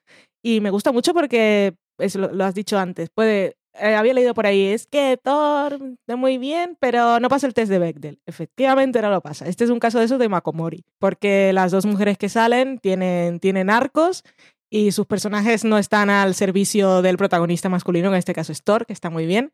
[0.42, 3.56] Y me gusta mucho porque, eso lo, has dicho antes, puede...
[3.74, 7.54] eh, había leído por ahí, es que Thor está muy bien, pero no pasa el
[7.54, 8.20] test de Bechdel.
[8.26, 9.46] Efectivamente no lo pasa.
[9.46, 13.40] Este es un caso de eso de Makomori, porque las dos mujeres que salen tienen,
[13.40, 14.22] tienen arcos
[14.70, 18.86] y sus personajes no están al servicio del protagonista masculino, en este caso es Thor,
[18.86, 19.52] que está muy bien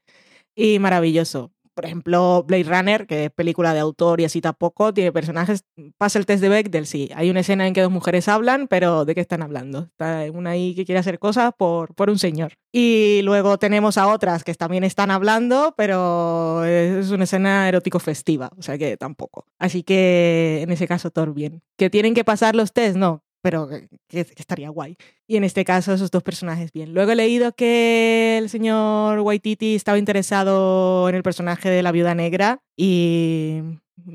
[0.54, 1.52] y maravilloso.
[1.74, 5.64] Por ejemplo, Blade Runner, que es película de autor y así tampoco, tiene personajes.
[5.98, 7.10] Pasa el test de Bechdel, sí.
[7.14, 9.84] Hay una escena en que dos mujeres hablan, pero ¿de qué están hablando?
[9.84, 12.54] Está una ahí que quiere hacer cosas por, por un señor.
[12.72, 18.50] Y luego tenemos a otras que también están hablando, pero es una escena erótico festiva,
[18.58, 19.46] o sea que tampoco.
[19.58, 21.62] Así que en ese caso, Thor bien.
[21.76, 22.96] ¿Que tienen que pasar los test?
[22.96, 23.68] No, pero
[24.08, 24.96] que, estaría guay.
[25.26, 26.94] Y en este caso, esos dos personajes bien.
[26.94, 32.14] Luego he leído que el señor Waititi estaba interesado en el personaje de la viuda
[32.14, 33.60] negra y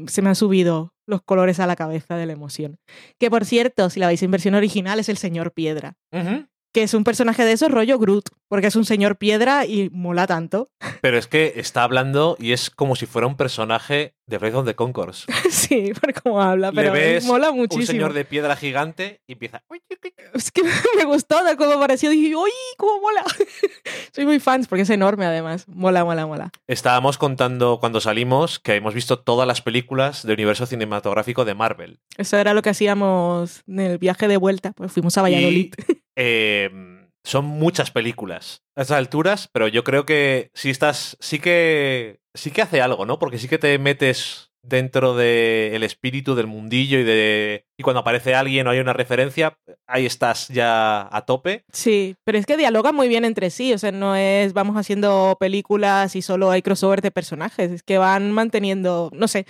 [0.08, 2.80] se me han subido los colores a la cabeza de la emoción.
[3.20, 5.96] Que por cierto, si la veis en versión original, es el señor Piedra.
[6.74, 10.28] Que es un personaje de esos rollo Groot, porque es un señor piedra y mola
[10.28, 10.70] tanto.
[11.02, 14.66] Pero es que está hablando y es como si fuera un personaje de Breath of
[14.66, 15.26] the Concourse.
[15.50, 17.86] sí, por cómo habla, Le pero ves mola Un muchísimo.
[17.86, 19.64] señor de piedra gigante y empieza.
[20.34, 20.62] Es que
[20.98, 22.10] me gustó de cómo pareció.
[22.10, 23.24] Dije, ¡uy, cómo mola!
[24.14, 25.66] Soy muy fans porque es enorme además.
[25.68, 26.52] Mola, mola, mola.
[26.68, 32.00] Estábamos contando cuando salimos que hemos visto todas las películas del universo cinematográfico de Marvel.
[32.18, 35.74] Eso era lo que hacíamos en el viaje de vuelta, pues fuimos a Valladolid.
[36.18, 36.70] Eh,
[37.24, 41.16] son muchas películas a estas alturas, pero yo creo que si estás.
[41.20, 42.20] Sí que.
[42.34, 43.20] Sí que hace algo, ¿no?
[43.20, 48.36] Porque sí que te metes dentro del espíritu del mundillo y de y cuando aparece
[48.36, 49.58] alguien o hay una referencia,
[49.88, 51.64] ahí estás ya a tope.
[51.72, 55.38] Sí, pero es que dialogan muy bien entre sí, o sea, no es vamos haciendo
[55.40, 59.46] películas y solo hay crossover de personajes, es que van manteniendo, no sé,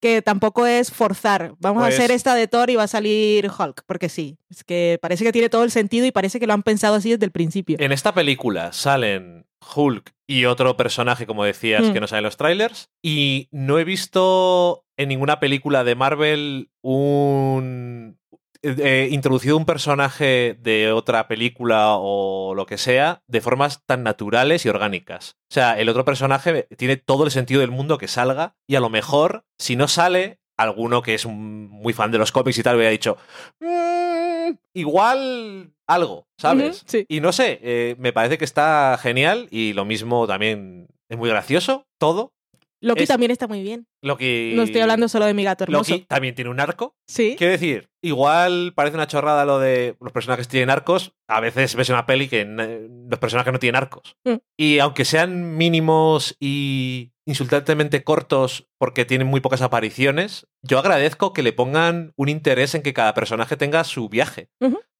[0.00, 3.50] que tampoco es forzar, vamos Pues- a hacer esta de Thor y va a salir
[3.50, 6.52] Hulk, porque sí, es que parece que tiene todo el sentido y parece que lo
[6.52, 7.76] han pensado así desde el principio.
[7.80, 11.92] En esta película salen Hulk y otro personaje, como decías, Mm.
[11.92, 12.90] que no sale en los trailers.
[13.02, 18.17] Y no he visto en ninguna película de Marvel un.
[18.62, 24.64] Eh, introducido un personaje de otra película o lo que sea de formas tan naturales
[24.66, 25.36] y orgánicas.
[25.50, 28.80] O sea, el otro personaje tiene todo el sentido del mundo que salga y a
[28.80, 32.76] lo mejor, si no sale, alguno que es muy fan de los cómics y tal
[32.76, 33.16] hubiera dicho,
[33.60, 36.82] "Mm, igual algo, ¿sabes?
[36.86, 37.06] Sí.
[37.08, 41.28] Y no sé, eh, me parece que está genial y lo mismo también es muy
[41.30, 42.32] gracioso, todo.
[42.80, 43.86] Loki es- también está muy bien.
[44.02, 45.90] Loki, No estoy hablando solo de mi gato hermoso.
[45.92, 46.94] Loki también tiene un arco.
[47.08, 47.34] Sí.
[47.36, 51.14] Quiero decir, igual parece una chorrada lo de los personajes que tienen arcos.
[51.28, 54.16] A veces ves una peli que los personajes no tienen arcos.
[54.24, 54.34] Mm.
[54.56, 61.42] Y aunque sean mínimos y insultantemente cortos porque tienen muy pocas apariciones, yo agradezco que
[61.42, 64.48] le pongan un interés en que cada personaje tenga su viaje.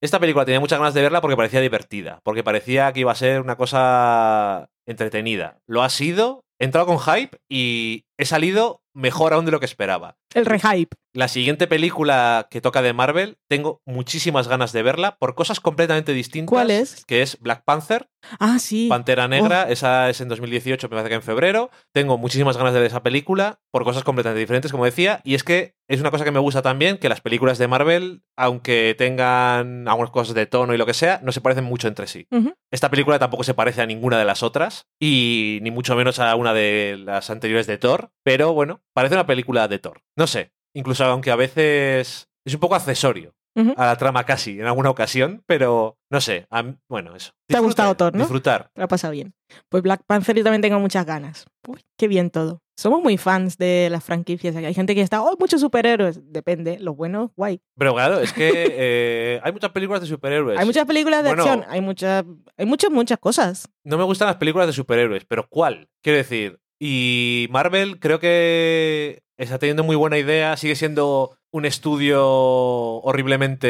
[0.01, 3.15] Esta película tenía muchas ganas de verla porque parecía divertida, porque parecía que iba a
[3.15, 5.59] ser una cosa entretenida.
[5.67, 9.65] Lo ha sido, he entrado con hype y he salido mejor aún de lo que
[9.65, 10.17] esperaba.
[10.33, 10.95] El rehype.
[11.13, 16.13] La siguiente película que toca de Marvel, tengo muchísimas ganas de verla por cosas completamente
[16.13, 16.49] distintas.
[16.49, 17.03] ¿Cuál es?
[17.05, 18.87] Que es Black Panther, Ah, sí.
[18.89, 21.71] Pantera Negra, esa es en 2018, me parece que en febrero.
[21.93, 25.43] Tengo muchísimas ganas de ver esa película por cosas completamente diferentes, como decía, y es
[25.43, 29.87] que es una cosa que me gusta también, que las películas de Marvel, aunque tengan
[29.87, 32.27] algunas cosas de tono y lo que sea, no se parecen mucho entre sí.
[32.71, 36.35] Esta película tampoco se parece a ninguna de las otras, y ni mucho menos a
[36.35, 40.01] una de las anteriores de Thor, pero bueno, parece una película de Thor.
[40.15, 43.33] No sé, incluso aunque a veces es un poco accesorio
[43.75, 47.31] a la trama casi en alguna ocasión, pero no sé, a bueno, eso.
[47.47, 48.19] Te ha gustado Thor, ¿no?
[48.19, 48.69] Disfrutar.
[48.73, 49.33] Te lo ha pasado bien.
[49.67, 51.45] Pues Black Panther yo también tengo muchas ganas.
[51.67, 52.61] Uy, qué bien todo.
[52.77, 54.55] Somos muy fans de las franquicias.
[54.55, 56.21] Hay gente que está, oh, muchos superhéroes.
[56.31, 57.59] Depende, los buenos, guay.
[57.77, 60.57] Pero claro, es que eh, hay muchas películas de superhéroes.
[60.57, 61.43] Hay muchas películas de bueno.
[61.43, 62.23] acción, hay muchas,
[62.55, 63.69] hay muchas, muchas cosas.
[63.83, 65.89] No me gustan las películas de superhéroes, pero ¿cuál?
[66.01, 72.21] Quiero decir, y Marvel creo que está teniendo muy buena idea, sigue siendo un estudio
[72.27, 73.67] horriblemente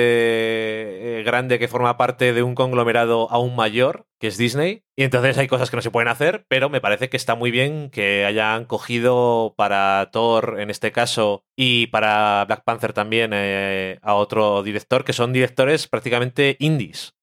[1.19, 5.37] eh, grande que forma parte de un conglomerado aún mayor, que es Disney, y entonces
[5.37, 8.25] hay cosas que no se pueden hacer, pero me parece que está muy bien que
[8.25, 14.61] hayan cogido para Thor en este caso y para Black Panther también eh, a otro
[14.63, 17.13] director, que son directores prácticamente indies.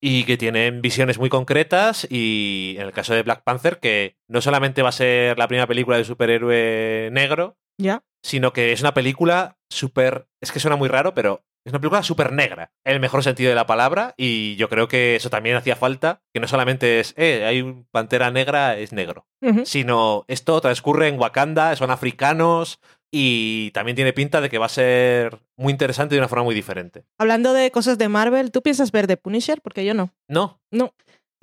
[0.00, 4.42] Y que tienen visiones muy concretas y en el caso de Black Panther que no
[4.42, 8.02] solamente va a ser la primera película de superhéroe negro, Ya.
[8.22, 12.02] sino que es una película súper, es que suena muy raro, pero es una película
[12.02, 15.56] súper negra, en el mejor sentido de la palabra y yo creo que eso también
[15.56, 19.64] hacía falta, que no solamente es, eh, hay un pantera negra, es negro, Ujú.
[19.64, 24.70] sino esto transcurre en Wakanda, son africanos y también tiene pinta de que va a
[24.70, 27.04] ser muy interesante de una forma muy diferente.
[27.18, 29.60] Hablando de cosas de Marvel, ¿tú piensas ver The Punisher?
[29.62, 30.12] Porque yo no.
[30.28, 30.60] No,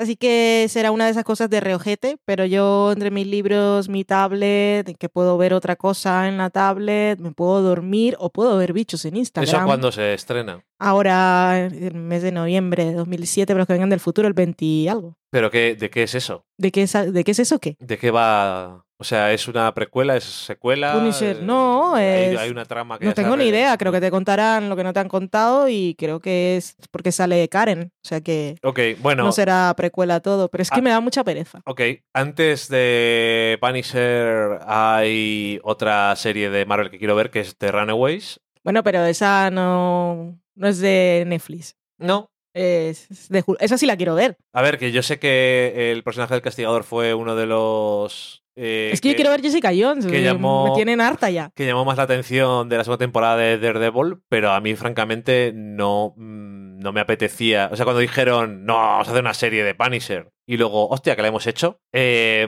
[0.02, 4.04] Así que será una de esas cosas de reojete, pero yo entre mis libros, mi
[4.04, 8.74] tablet, que puedo ver otra cosa en la tablet, me puedo dormir o puedo ver
[8.74, 9.56] bichos en Instagram.
[9.58, 10.66] eso cuando se estrena.
[10.80, 14.66] Ahora, el mes de noviembre de 2007, pero los que vengan del futuro, el 20
[14.66, 15.20] y algo.
[15.30, 16.48] ¿Pero qué, de qué es eso?
[16.58, 17.78] ¿De qué es, ¿de qué es eso qué?
[17.80, 18.84] ¿De qué va?
[19.02, 20.16] O sea, ¿es una precuela?
[20.16, 20.94] ¿Es secuela?
[20.94, 24.00] Punisher, Eh, no, hay, es- hay una trama que No tengo ni idea, creo que
[24.00, 27.92] te contarán lo que no te han contado y creo que es porque sale Karen,
[27.96, 29.24] o sea que Ok, bueno.
[29.24, 30.84] no será precuela todo, pero es que Ah.
[30.84, 31.62] me da mucha pereza.
[31.66, 31.82] Ok,
[32.14, 38.40] antes de Punisher hay otra serie de Marvel que quiero ver que es The Runaways.
[38.64, 41.76] Bueno, pero esa no, no es de Netflix.
[41.98, 42.30] No.
[42.54, 43.44] Es de.
[43.62, 44.38] Esa sí la quiero ver.
[44.54, 48.44] A ver, que yo sé que el personaje del castigador fue uno de los...
[48.64, 50.06] eh, es que, yo quiero ver Jessica Jones.
[50.06, 51.52] que llamó- Me tienen harta ya.
[51.56, 55.52] que llamó más la atención de la segunda temporada de Daredevil, pero a mí, francamente,
[55.56, 57.70] no, mm, no me apetecía.
[57.72, 61.16] O sea, cuando dijeron, no, vamos a hacer una serie de Punisher, y luego, hostia,
[61.16, 62.48] que la hemos hecho, eh,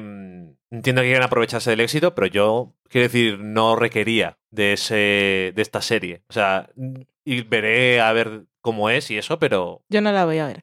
[0.72, 5.62] entiendo que quieren aprovecharse del éxito, pero yo, quiero decir, no requería de, ese, de
[5.62, 6.22] esta serie.
[6.30, 6.70] O sea,
[7.26, 10.62] y veré a ver cómo es y eso, pero Yo no la voy a ver.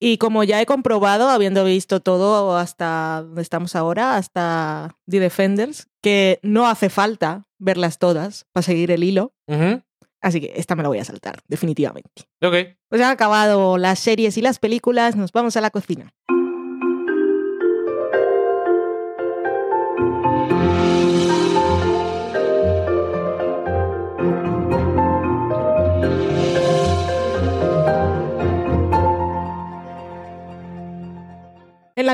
[0.00, 5.88] Y como ya he comprobado, habiendo visto todo hasta donde estamos ahora, hasta The Defenders,
[6.00, 9.32] que no hace falta verlas todas para seguir el hilo.
[9.48, 9.82] Ujú.
[10.20, 12.28] Así que esta me la voy a saltar, definitivamente.
[12.42, 12.76] Ok.
[12.88, 16.12] Pues han acabado las series y las películas, nos vamos a la cocina.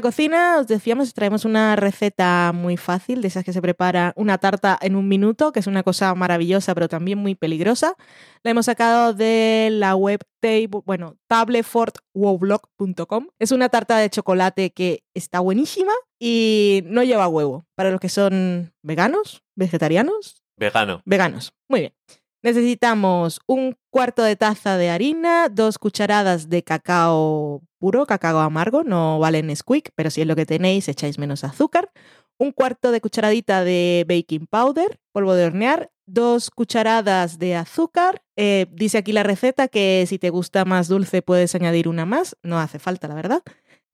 [0.02, 4.38] Cocina, os decíamos, os traemos una receta muy fácil, de esas que se prepara una
[4.38, 7.94] tarta en un minuto, que es una cosa maravillosa, pero también muy peligrosa.
[8.42, 13.28] La hemos sacado de la web table, bueno, tablefortwowblog.com.
[13.38, 17.66] Es una tarta de chocolate que está buenísima y no lleva huevo.
[17.74, 21.02] Para los que son veganos, vegetarianos, Vegano.
[21.04, 21.52] Veganos.
[21.68, 21.94] Muy bien.
[22.42, 27.62] Necesitamos un cuarto de taza de harina, dos cucharadas de cacao
[28.06, 31.90] cacao amargo, no valen squeak, pero si es lo que tenéis, echáis menos azúcar.
[32.38, 38.22] Un cuarto de cucharadita de baking powder, polvo de hornear, dos cucharadas de azúcar.
[38.36, 42.36] Eh, dice aquí la receta que si te gusta más dulce puedes añadir una más,
[42.42, 43.42] no hace falta, la verdad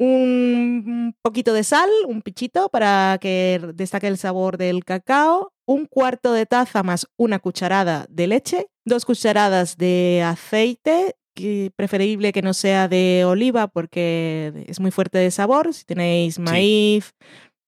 [0.01, 6.33] un poquito de sal, un pichito para que destaque el sabor del cacao, un cuarto
[6.33, 11.17] de taza más una cucharada de leche, dos cucharadas de aceite,
[11.77, 15.73] preferible que no sea de oliva porque es muy fuerte de sabor.
[15.75, 17.15] Si tenéis maíz,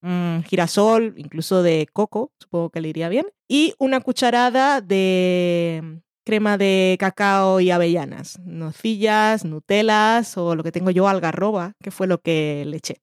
[0.01, 3.27] mm, girasol, incluso de coco, supongo que le iría bien.
[3.47, 10.89] Y una cucharada de crema de cacao y avellanas, nocillas, nutelas o lo que tengo
[10.89, 13.01] yo, algarroba, que fue lo que le eché.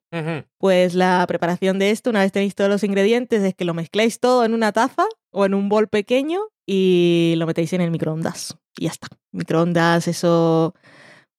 [0.59, 4.21] Pues la preparación de esto, una vez tenéis todos los ingredientes, es que lo mezcláis
[4.21, 8.57] todo en una taza o en un bol pequeño y lo metéis en el microondas.
[8.77, 9.09] Y ya está.
[9.33, 10.75] Microondas, eso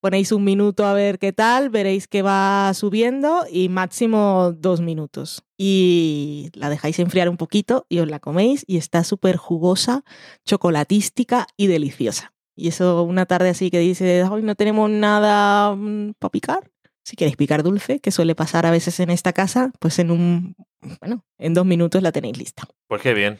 [0.01, 5.43] ponéis un minuto a ver qué tal, veréis que va subiendo y máximo dos minutos.
[5.57, 10.03] Y la dejáis enfriar un poquito y os la coméis y está súper jugosa,
[10.43, 12.33] chocolatística y deliciosa.
[12.55, 16.71] Y eso una tarde así que dices, hoy no tenemos nada mm, para picar.
[17.03, 20.55] Si queréis picar dulce, que suele pasar a veces en esta casa, pues en un,
[20.99, 22.63] bueno, en dos minutos la tenéis lista.
[22.87, 23.39] Pues qué bien.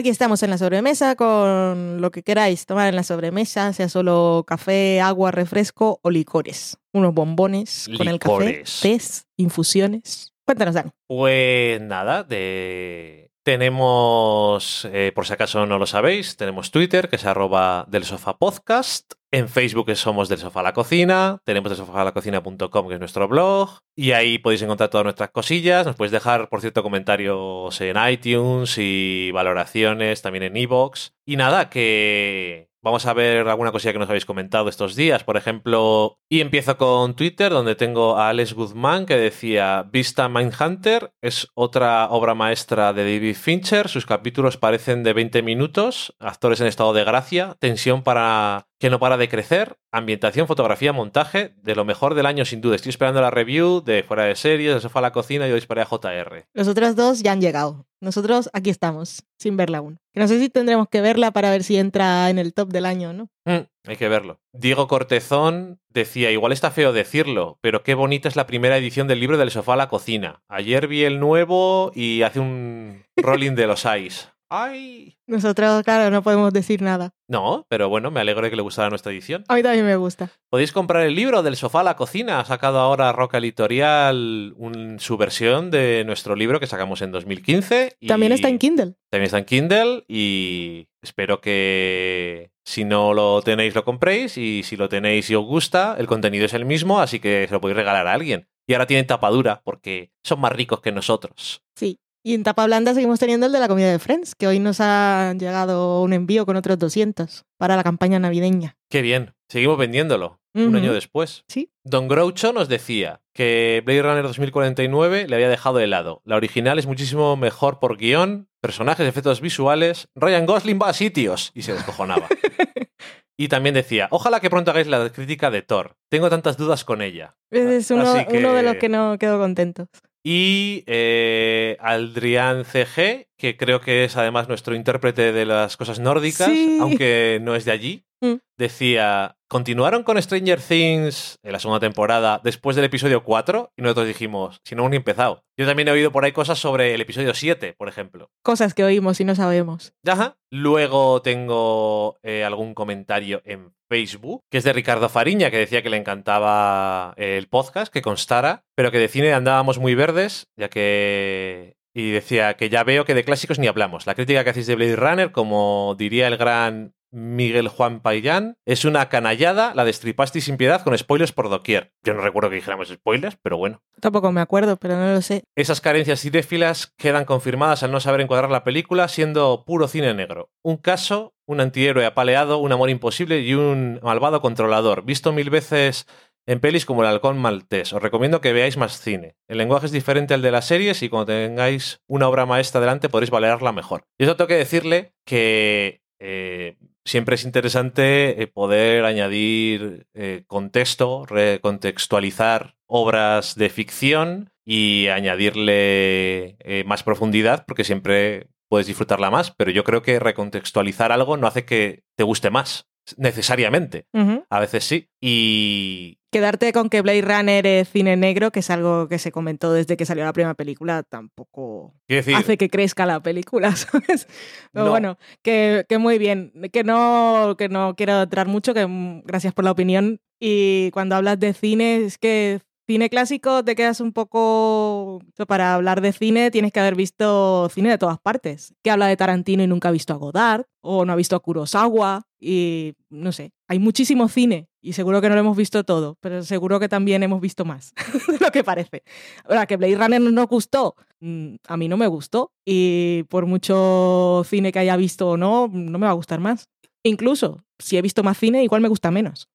[0.00, 4.44] Aquí estamos en la sobremesa con lo que queráis tomar en la sobremesa, sea solo
[4.46, 6.78] café, agua, refresco o licores.
[6.94, 10.32] Unos bombones con el café, tés, infusiones.
[10.46, 10.92] Cuéntanos, Dan.
[11.06, 13.30] Pues nada, de...
[13.42, 18.38] tenemos, eh, por si acaso no lo sabéis, tenemos Twitter, que es arroba del sofá
[18.38, 19.12] podcast.
[19.32, 22.98] En Facebook somos del sofá a la cocina, tenemos del sofá la cocina.com que es
[22.98, 27.80] nuestro blog y ahí podéis encontrar todas nuestras cosillas, nos podéis dejar por cierto comentarios
[27.80, 31.14] en iTunes y valoraciones también en iBox.
[31.24, 35.22] Y nada, que Vamos a ver alguna cosilla que nos habéis comentado estos días.
[35.22, 41.12] Por ejemplo, y empiezo con Twitter, donde tengo a Alex Guzmán que decía: Vista Mindhunter
[41.20, 43.88] es otra obra maestra de David Fincher.
[43.88, 48.98] Sus capítulos parecen de 20 minutos, actores en estado de gracia, tensión para que no
[48.98, 52.76] para de crecer, ambientación, fotografía, montaje, de lo mejor del año sin duda.
[52.76, 55.56] Estoy esperando la review de Fuera de Series, de Sofá a la Cocina y hoy
[55.56, 56.46] disparé a JR.
[56.54, 57.86] Los otros dos ya han llegado.
[58.00, 59.98] Nosotros aquí estamos, sin verla aún.
[60.14, 63.12] no sé si tendremos que verla para ver si entra en el top del año,
[63.12, 63.28] ¿no?
[63.44, 64.40] Mm, hay que verlo.
[64.54, 69.20] Diego Cortezón decía, igual está feo decirlo, pero qué bonita es la primera edición del
[69.20, 70.42] libro del sofá a la cocina.
[70.48, 74.30] Ayer vi el nuevo y hace un rolling de los eyes.
[74.52, 75.16] ¡Ay!
[75.28, 77.14] Nosotros, claro, no podemos decir nada.
[77.28, 79.44] No, pero bueno, me alegro de que le gustara nuestra edición.
[79.46, 80.30] A mí también me gusta.
[80.50, 82.40] Podéis comprar el libro del sofá a la cocina.
[82.40, 84.56] Ha sacado ahora Roca Editorial
[84.98, 87.96] su versión de nuestro libro que sacamos en 2015.
[88.08, 88.94] También está en Kindle.
[89.08, 94.76] También está en Kindle y espero que si no lo tenéis lo compréis y si
[94.76, 97.76] lo tenéis y os gusta, el contenido es el mismo, así que se lo podéis
[97.76, 98.48] regalar a alguien.
[98.66, 101.62] Y ahora tienen tapadura porque son más ricos que nosotros.
[101.76, 104.58] Sí, y en tapa blanda seguimos teniendo el de la comida de Friends, que hoy
[104.58, 108.76] nos ha llegado un envío con otros 200 para la campaña navideña.
[108.88, 110.40] Qué bien, seguimos vendiéndolo.
[110.52, 111.44] Un año después.
[111.46, 111.70] Sí.
[111.84, 116.22] Don Groucho nos decía que Blade Runner 2049 le había dejado de lado.
[116.24, 120.08] La original es muchísimo mejor por guion, personajes, efectos visuales.
[120.16, 122.26] Ryan Gosling va a sitios y se descojonaba.
[123.38, 125.94] y también decía, ojalá que pronto hagáis la crítica de Thor.
[126.08, 127.36] Tengo tantas dudas con ella.
[127.52, 129.86] Es uno, uno de los que no quedo contento.
[130.22, 136.50] Y eh, Aldrián CG, que creo que es además nuestro intérprete de las cosas nórdicas,
[136.80, 138.34] aunque no es de allí, mm.
[138.56, 144.06] decía, continuaron con Stranger Things en la segunda temporada después del episodio 4 y nosotros
[144.06, 145.44] dijimos, si no hemos ni empezado.
[145.58, 148.30] Yo también he oído por ahí cosas sobre el episodio 7, por ejemplo.
[148.42, 149.92] Cosas que oímos y no sabemos.
[150.06, 150.36] Ajá.
[150.50, 155.90] Luego tengo eh, algún comentario en Facebook, que es de Ricardo Fariña, que decía que
[155.90, 161.76] le encantaba el podcast, que constara, pero que de cine andábamos muy verdes, ya que
[161.92, 164.06] Y decía que ya veo que de clásicos ni hablamos.
[164.06, 168.84] La crítica que hacéis de Blade Runner, como diría el gran Miguel Juan Payán, es
[168.84, 171.92] una canallada, la destripaste sin piedad con spoilers por doquier.
[172.02, 173.82] Yo no recuerdo que dijéramos spoilers, pero bueno.
[174.00, 175.42] Tampoco me acuerdo, pero no lo sé.
[175.56, 180.50] Esas carencias cinéfilas quedan confirmadas al no saber encuadrar la película siendo puro cine negro.
[180.62, 185.04] Un caso, un antihéroe apaleado, un amor imposible y un malvado controlador.
[185.04, 186.06] Visto mil veces
[186.46, 187.92] en pelis como El halcón maltés.
[187.92, 189.36] Os recomiendo que veáis más cine.
[189.48, 193.08] El lenguaje es diferente al de las series y cuando tengáis una obra maestra delante
[193.08, 194.04] podréis valorarla mejor.
[194.18, 201.26] Y eso tengo que decirle que eh, siempre es interesante eh, poder añadir eh, contexto,
[201.26, 209.70] recontextualizar obras de ficción y añadirle eh, más profundidad, porque siempre puedes disfrutarla más, pero
[209.70, 214.06] yo creo que recontextualizar algo no hace que te guste más, necesariamente.
[214.50, 215.08] A veces sí.
[215.20, 219.72] Y Quedarte con que Blade Runner es cine negro, que es algo que se comentó
[219.72, 224.28] desde que salió la primera película, tampoco decir, hace que crezca la película, ¿sabes?
[224.72, 224.90] Pero No.
[224.92, 226.52] bueno, que, que muy bien.
[226.72, 230.20] Que no, que no quiero entrar mucho, que mm, gracias por la opinión.
[230.38, 232.60] Y cuando hablas de cine, es que
[232.90, 235.22] cine clásico te quedas un poco...
[235.46, 238.74] Para hablar de cine tienes que haber visto cine de todas partes.
[238.82, 241.40] Que habla de Tarantino y nunca ha visto a Godard, o no ha visto a
[241.40, 244.68] Kurosawa, y no sé, hay muchísimo cine.
[244.82, 247.92] Y seguro que no lo hemos visto todo, pero seguro que también hemos visto más
[248.26, 249.04] de lo que parece.
[249.44, 252.50] Ahora, que Blade Runner no nos gustó, mm, a mí no me gustó.
[252.64, 256.68] Y por mucho cine que haya visto o no, no me va a gustar más.
[257.02, 259.48] Incluso, si he visto más cine, igual me gusta menos.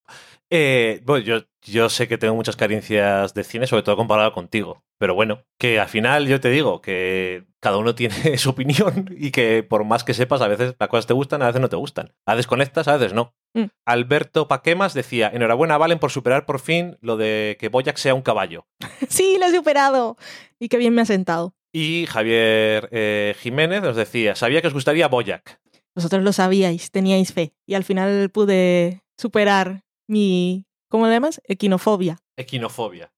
[0.49, 4.83] eh, bueno, yo, yo sé que tengo muchas carencias de cine, sobre todo comparado contigo.
[4.97, 9.31] Pero bueno, que al final yo te digo que cada uno tiene su opinión y
[9.31, 11.75] que por más que sepas, a veces las cosas te gustan, a veces no te
[11.75, 12.13] gustan.
[12.25, 13.35] A veces conectas, a veces no.
[13.53, 13.65] Mm.
[13.85, 18.21] Alberto Paquemas decía, enhorabuena Valen por superar por fin lo de que Boyac sea un
[18.21, 18.67] caballo.
[19.09, 20.17] sí, lo he superado.
[20.59, 21.53] Y qué bien me ha sentado.
[21.73, 25.59] Y Javier eh, Jiménez nos decía, sabía que os gustaría Boyac.
[25.95, 27.53] Vosotros lo sabíais, teníais fe.
[27.65, 31.41] Y al final pude superar mi, ¿cómo le llamas?
[31.45, 32.17] Equinofobia.
[32.35, 33.11] Equinofobia.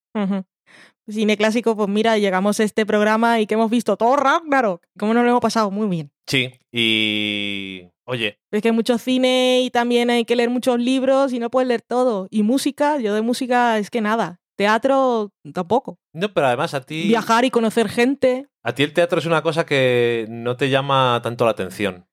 [1.09, 4.83] Cine clásico, pues mira, llegamos a este programa y que hemos visto todo Ragnarok.
[4.99, 5.71] ¿Cómo nos lo hemos pasado?
[5.71, 6.11] Muy bien.
[6.27, 7.89] Sí, y...
[8.09, 11.49] Oye, Es que hay mucho cine y también hay que leer muchos libros y no
[11.49, 12.27] puedes leer todo.
[12.29, 14.39] Y música, yo de música es que nada.
[14.55, 15.99] Teatro tampoco.
[16.13, 17.07] no, pero además a ti...
[17.07, 21.19] Viajar y conocer gente, A ti el teatro es una cosa que no te llama
[21.23, 22.05] tanto la atención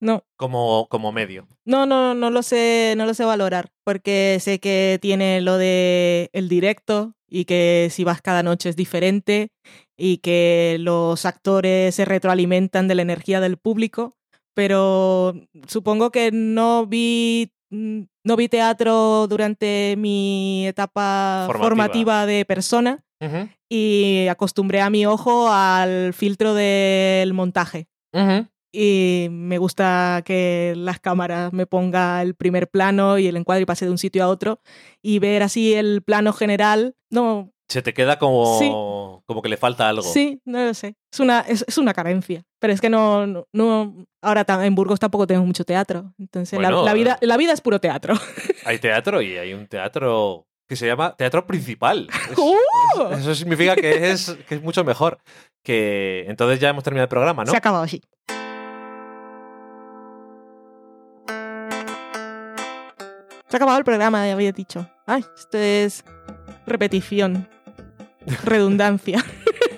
[0.00, 0.24] no.
[0.36, 1.46] como, como medio.
[1.64, 6.30] No, no, no lo sé, no lo sé valorar, porque sé que tiene lo de
[6.32, 9.52] el directo y que si vas cada noche es diferente
[9.96, 14.16] y que los actores se retroalimentan de la energía del público,
[14.54, 15.34] pero
[15.68, 21.68] supongo que no vi mm, no vi teatro durante mi etapa Formativa.
[21.68, 23.04] formativa de persona
[23.68, 27.86] y acostumbré a mi ojo al filtro del montaje.
[28.72, 33.66] Y me gusta que las cámaras me ponga el primer plano y el encuadre y
[33.66, 34.60] pase de un sitio a otro
[35.02, 36.94] y ver así el plano general.
[37.10, 38.68] No, Se te queda como, Sí.
[39.26, 40.02] como que le falta algo.
[40.02, 40.94] sí, no lo sé.
[41.12, 42.42] Es una, es, es una carencia.
[42.60, 46.12] Pero es que no, no, no- ahora en Burgos tampoco tenemos mucho teatro.
[46.18, 48.14] Entonces la- Bueno, la, vida, la vida es puro teatro.
[48.64, 52.08] Hay teatro y hay un teatro que se llama teatro principal.
[52.30, 52.54] Es- ¡Uh!
[53.12, 55.18] es- eso significa que es, que es mucho mejor.
[55.64, 57.50] Que entonces ya hemos terminado el programa, ¿no?
[57.50, 58.00] Se ha acabado así.
[63.50, 64.88] Se ha acabado el programa, ya había dicho.
[65.06, 66.04] Ay, esto es
[66.68, 67.48] repetición,
[68.44, 69.24] redundancia.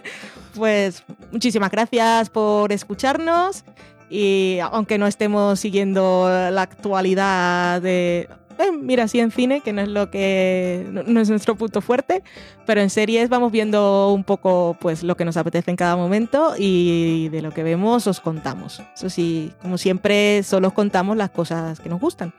[0.55, 3.65] pues muchísimas gracias por escucharnos
[4.11, 8.29] y aunque no estemos siguiendo la actualidad de...
[8.59, 11.81] eh, mira, sí en cine, que no es lo que no, no es nuestro punto
[11.81, 12.23] fuerte,
[12.67, 16.53] pero en series vamos viendo un poco pues lo que nos apetece en cada momento
[16.59, 18.83] y de lo que vemos os contamos.
[18.95, 22.35] Eso sí, como siempre, solo os contamos las cosas que nos gustan.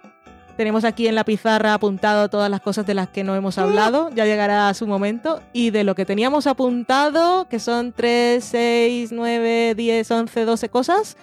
[0.58, 4.10] Tenemos aquí en la pizarra apuntado todas las cosas de las que no hemos hablado,
[4.14, 5.42] ya llegará su momento.
[5.52, 11.18] Y de lo que teníamos apuntado, que son 3, 6, 9, 10, 11, 12 cosas,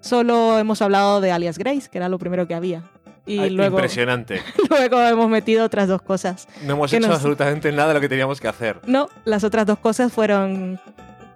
[0.00, 2.84] solo hemos hablado de Alias Grace, que era lo primero que había.
[3.28, 4.40] Y Ay, luego, Impresionante.
[4.70, 6.46] luego hemos metido otras dos cosas.
[6.62, 8.78] No hemos hecho nos- absolutamente nada de lo que teníamos que hacer.
[8.86, 10.78] No, las otras dos cosas fueron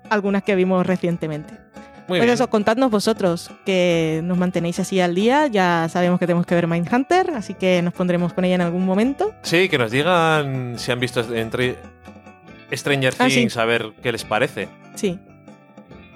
[0.08, 1.52] algunas que vimos recientemente.
[2.10, 2.34] Muy pues bien.
[2.34, 5.46] eso, contadnos vosotros que nos mantenéis así al día.
[5.46, 8.84] Ya sabemos que tenemos que ver Mindhunter, así que nos pondremos con ella en algún
[8.84, 9.32] momento.
[9.42, 11.76] Sí, que nos digan si han visto entre
[12.72, 13.36] Stranger Ah, sí.
[13.36, 14.68] Things, a ver qué les parece.
[14.96, 15.20] Sí.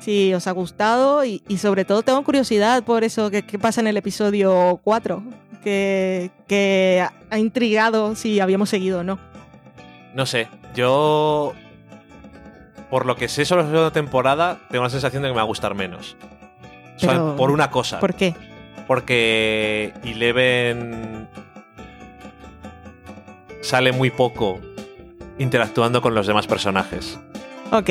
[0.01, 3.87] Si os ha gustado y, y sobre todo tengo curiosidad por eso, que, pasa en
[3.87, 5.23] el episodio 4,
[5.63, 9.21] que, que ha intrigado si habíamos seguido o no.
[10.13, 11.55] No sé, yo
[12.95, 15.43] por lo que sé sobre la segunda temporada, tengo la sensación de que me va
[15.43, 16.17] a gustar menos.
[16.95, 17.99] O sea, Pero- por una cosa.
[17.99, 18.37] ¿Por qué?
[18.87, 21.27] Porque Eleven
[23.63, 24.61] sale muy poco
[25.41, 27.19] interactuando con los demás personajes.
[27.73, 27.91] Ok.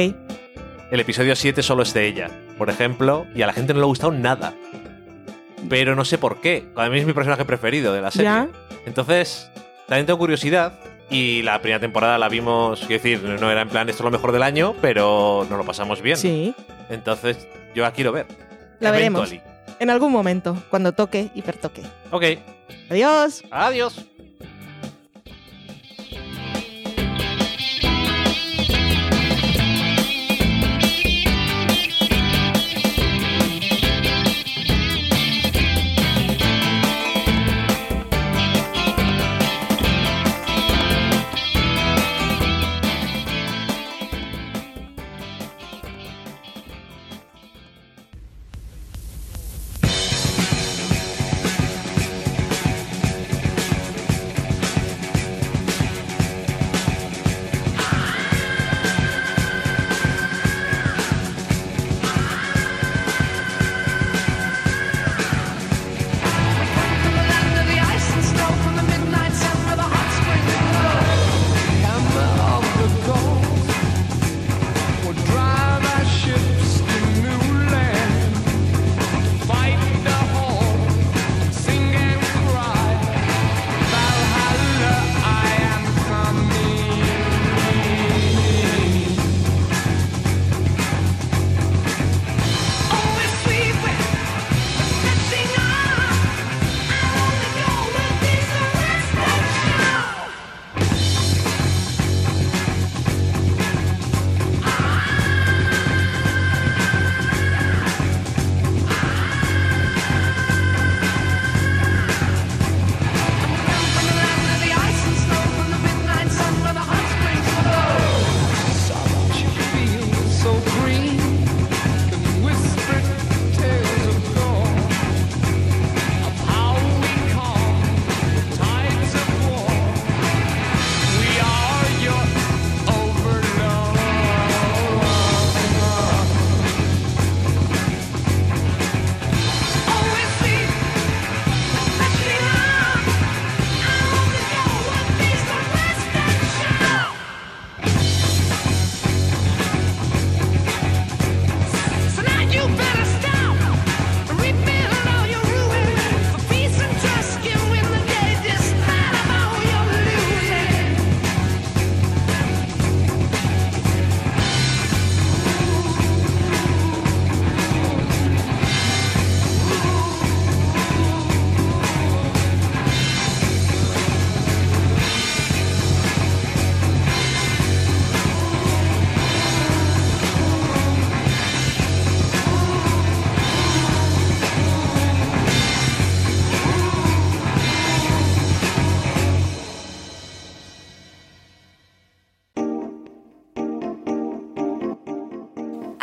[0.90, 3.84] El episodio 7 solo es de ella, por ejemplo, y a la gente no le
[3.84, 4.54] ha gustado nada.
[5.68, 6.70] Pero no sé por qué.
[6.78, 8.24] A mí es mi personaje preferido de la serie.
[8.30, 8.48] ¿Ya?
[8.86, 9.52] Entonces,
[9.86, 10.80] también tengo curiosidad.
[11.14, 14.10] Y la primera temporada la vimos, quiero decir, no era en plan esto es lo
[14.10, 16.18] mejor del año, pero nos lo pasamos bien.
[16.18, 16.56] Sí.
[16.90, 18.26] Entonces, yo la quiero ver.
[18.80, 19.32] La veremos.
[19.80, 21.84] En algún momento, cuando toque, hipertoque.
[22.10, 22.24] Ok,
[22.90, 23.44] Adiós.
[23.52, 24.06] adiós.